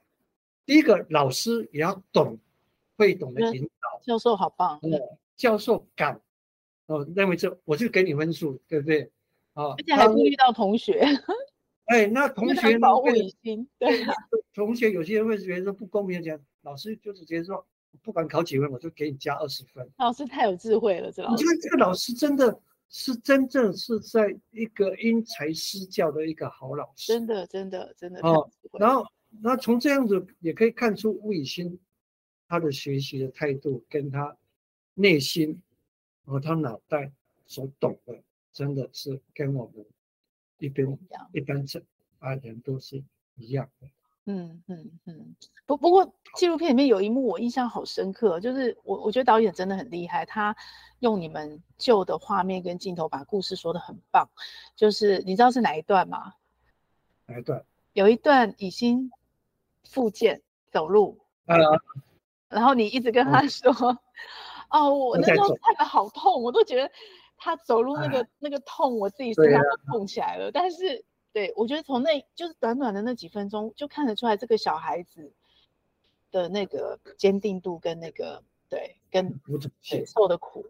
[0.66, 2.38] 第一个老师也要懂。
[3.00, 4.76] 会懂得引导，教授好棒。
[4.82, 4.90] 嗯，
[5.36, 6.20] 教授敢
[6.86, 9.08] 哦，认为这我就给你分数，对不对？
[9.54, 11.00] 哦，而且还顾虑到同学。
[11.86, 14.04] 哎，那同学保护以欣，对，
[14.52, 17.64] 同学有些人会觉得说不公平，讲老师就是直接说，
[18.02, 19.88] 不管考几分，我就给你加二十分。
[19.98, 21.42] 老师太有智慧了，这老师。
[21.42, 28.20] 你看这个老师真的是真正是在一个因材施教的一个好老师，真的真的真的。
[28.20, 29.04] 哦，然后
[29.42, 31.78] 那从这样子也可以看出吴以欣。
[32.50, 34.34] 他的学习的态度，跟他
[34.94, 35.60] 内心
[36.24, 37.12] 和他脑袋
[37.44, 38.18] 所懂的，
[38.54, 39.84] 真的是跟我们
[40.56, 40.98] 一般
[41.34, 41.78] 一般这
[42.20, 43.04] 啊人都是
[43.36, 43.86] 一样的。
[44.28, 45.34] 嗯嗯嗯。
[45.66, 50.54] 不不过纪录片里面有一幕我印象好深刻，就是我我觉得导演真的很厉害，他
[51.00, 54.28] 用你们旧的画面跟镜头把故事说的很棒。
[54.76, 56.34] 就是你知道是哪一段吗？
[57.26, 57.64] 哪一段？
[57.94, 59.10] 有一段以欣
[59.84, 61.18] 复健走路。
[61.46, 61.56] 啊。
[62.48, 63.98] 然后你一直跟他说，哦，
[64.70, 66.90] 哦，我那时候看的好痛，我都觉得
[67.36, 70.46] 他走路那个那个痛，我自己身上都痛起来了。
[70.46, 71.04] 啊、但是，
[71.38, 75.32] 对，我觉得从那就是短短的那几分钟，就看得出来这个小孩子
[76.32, 79.40] 的那个坚定度跟那个对跟
[79.82, 80.66] 忍受的苦，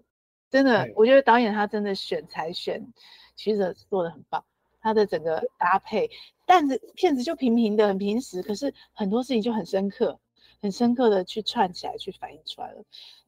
[0.50, 2.92] 真的，我觉得导演他真的选材选
[3.34, 4.44] 其实做的很棒，
[4.82, 6.10] 他的整个搭配，
[6.44, 10.18] 但是片子就平平的很平实，可是很多事情就很深刻。
[10.60, 12.82] 很深刻的去串起来，去反映出来了，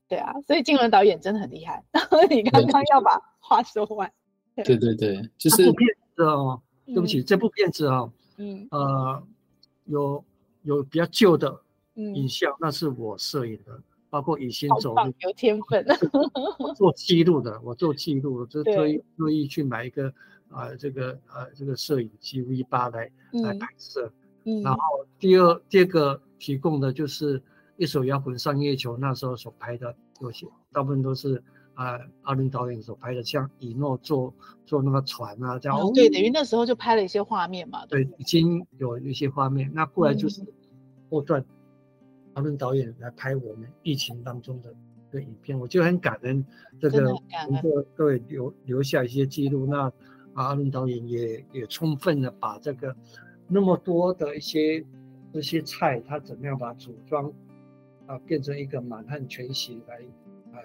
[0.09, 1.85] 对啊，所以金文导演真的很厉害。
[1.93, 4.13] 然 后你刚刚要把话说完，
[4.57, 6.61] 对对对，就是这部片子哦，
[6.95, 8.67] 对不起，嗯、这部片子哦，嗯。
[8.71, 9.23] 呃，
[9.87, 10.25] 有
[10.63, 11.61] 有比较旧的
[11.95, 15.87] 影像，嗯、那是我摄影的，包括以前走路，有天分，
[16.77, 20.09] 做记录的，我做记录，就特意特意去买一个
[20.49, 24.13] 啊、呃、这个呃这个摄影机 V 八来、嗯、来拍摄，
[24.45, 24.81] 嗯，然后
[25.19, 26.21] 第二第二个。
[26.41, 27.43] 提供的就是
[27.77, 31.45] 一手摇滚上月球那时候所拍的有些，大部分都是
[31.81, 34.35] 啊、呃、阿伦导演所拍的，像以诺坐
[34.67, 35.79] 坐那个船啊这样。
[35.79, 37.87] 哦、对，等于那时候就拍了一些画面嘛。
[37.87, 39.71] 对，已经有一些画面。
[39.73, 40.43] 那过来就是
[41.09, 41.43] 后段，
[42.35, 44.75] 阿伦导演来拍我们疫情当中的
[45.11, 46.45] 的影片，我就很感恩
[46.79, 49.67] 这个能够对留留下一些记录。
[49.67, 49.91] 那
[50.35, 52.95] 阿伦导演也也充分的把这个
[53.49, 54.85] 那么多的一些。
[55.33, 57.33] 这些菜他怎么样把组装
[58.07, 60.01] 啊变成一个满汉全席来
[60.53, 60.65] 来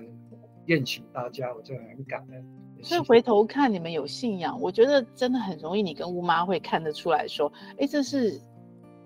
[0.67, 2.45] 宴请大家，我真的很感恩。
[2.83, 8.39] 所以回头看你们有信仰，我觉得真的很容易，你跟吴妈会看得出来说，哎，这是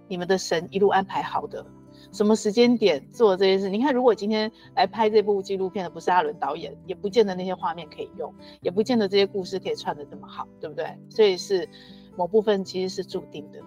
[0.07, 1.66] 你们的神一路安排好的。
[2.12, 3.70] 什么时间点做这件事？
[3.70, 10.97] 你看，如果今天来拍这部纪录片的不是阿伦导演，也不见得那些画面可以用，也不见得这些故事可以串得这么好，对不对？
[11.10, 11.70] 所以是
[12.18, 13.60] 某部分其实是注定的，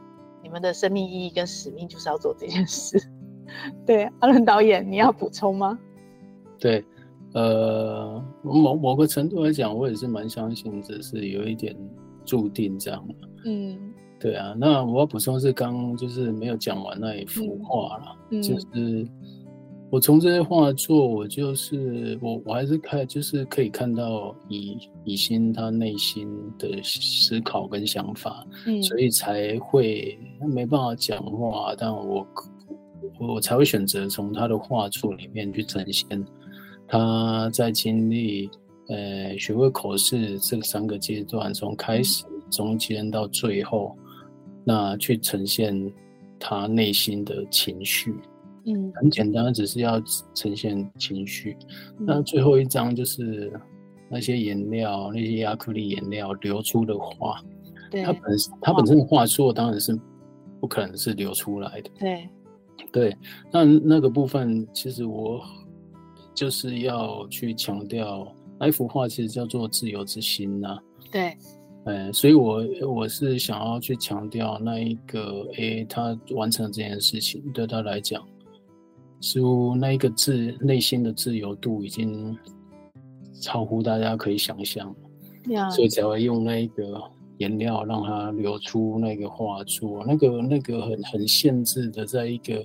[0.43, 3.01] 你们的生命意义跟使命就是要做这件事。
[3.87, 5.79] 对，阿伦导演，你要补充吗？
[6.59, 6.85] 对，
[7.35, 11.77] 呃，某某个程度来讲，我也是蛮相信这是有一点
[12.25, 13.15] 注定这样的。
[13.47, 13.79] 嗯。
[14.21, 19.05] 对啊，那我要补充是刚就是没有讲完那一幅画了，嗯嗯、就是
[19.91, 30.17] 我从这些画作，我就是我我还是看就是可以看到以以心他内心的思考跟想法，嗯、所以才会
[30.55, 32.25] 没办法讲话，但我
[33.19, 36.25] 我才会选择从他的画作里面去呈现
[36.93, 38.51] 他在经历
[38.89, 43.97] 呃学会口试这三个阶段，从开始、中间到最后。
[44.65, 45.93] 那去呈现
[46.39, 48.15] 他内心的情绪，
[48.65, 50.01] 嗯，很简单，只是要
[50.35, 51.57] 呈现情绪。
[51.99, 53.53] 嗯、那最后一张就是
[54.09, 57.43] 那些颜料，那些亚克力颜料流出的画，
[57.91, 58.23] 对，它本
[58.61, 59.99] 它本身的画作当然是
[60.61, 62.29] 不可能是流出来的，对，
[62.93, 63.17] 对。
[63.51, 65.43] 那那个部分其实我
[66.35, 71.37] 就是要去强调，那一幅画其实叫做自由之心呐、啊，对。
[71.85, 78.23] 嗯，所以我，我我是想要去强调那一个，诶，他完成这件事情，对他来讲，
[79.21, 82.39] 似乎那一个自内心的自由度已经
[83.41, 84.95] 超乎大家可以想象.
[85.75, 87.03] 所以才会用那一个
[87.39, 92.65] 颜料让它流出那个画作，那个那个很很限制的，在一个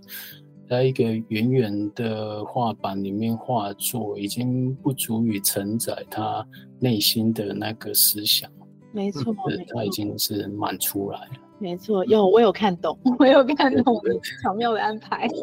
[0.69, 6.45] 在一个圆圆的画板里面画作，已经不足以承载他
[6.79, 8.49] 内心的那个思想。
[8.91, 9.33] 没错，
[9.73, 11.31] 他已经是满出来了。
[11.59, 13.95] 没错，有我有看懂， 我有看懂
[14.43, 15.27] 巧妙的安排。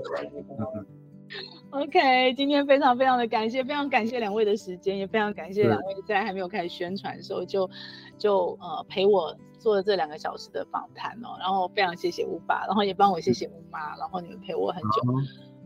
[1.74, 7.68] OK，今天非常非常的感谢，非常感谢两位的时间，也非常感谢两位在还没有开始宣传的时候就
[8.16, 11.34] 就呃陪我做了这两个小时的访谈哦。
[11.40, 15.02] 然后非常谢谢乌爸，然后也帮我谢谢乌妈，然后你们陪我很久。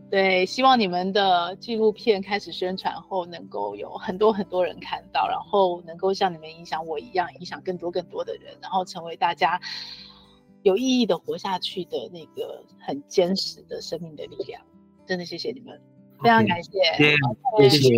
[0.09, 9.61] 对，希望你们的纪录片开始宣传后，能够有很多很多人看到，然后能够像你们影响我一样，影响更多更多的人，然后成为大家
[10.63, 14.59] 有意义的活下去的那个很坚实的生命的力量。
[15.05, 15.79] 真的谢谢你们.
[16.21, 16.71] 非常感谢，
[17.59, 17.89] 谢谢，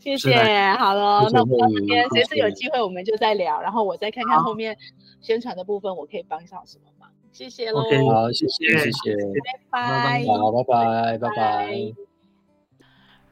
[0.00, 0.72] 谢谢。
[0.78, 4.76] 好了，那我们这边随时有机会我们就再聊，然后我再看看后面
[5.20, 7.08] 宣传的部分，我可以帮上什么忙。
[7.32, 7.82] 谢谢喽
[8.32, 9.16] 谢谢，谢谢，
[9.70, 12.07] 拜拜，好，拜拜，拜拜。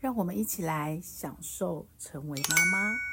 [0.00, 3.09] 让我们一起来享受成为妈妈。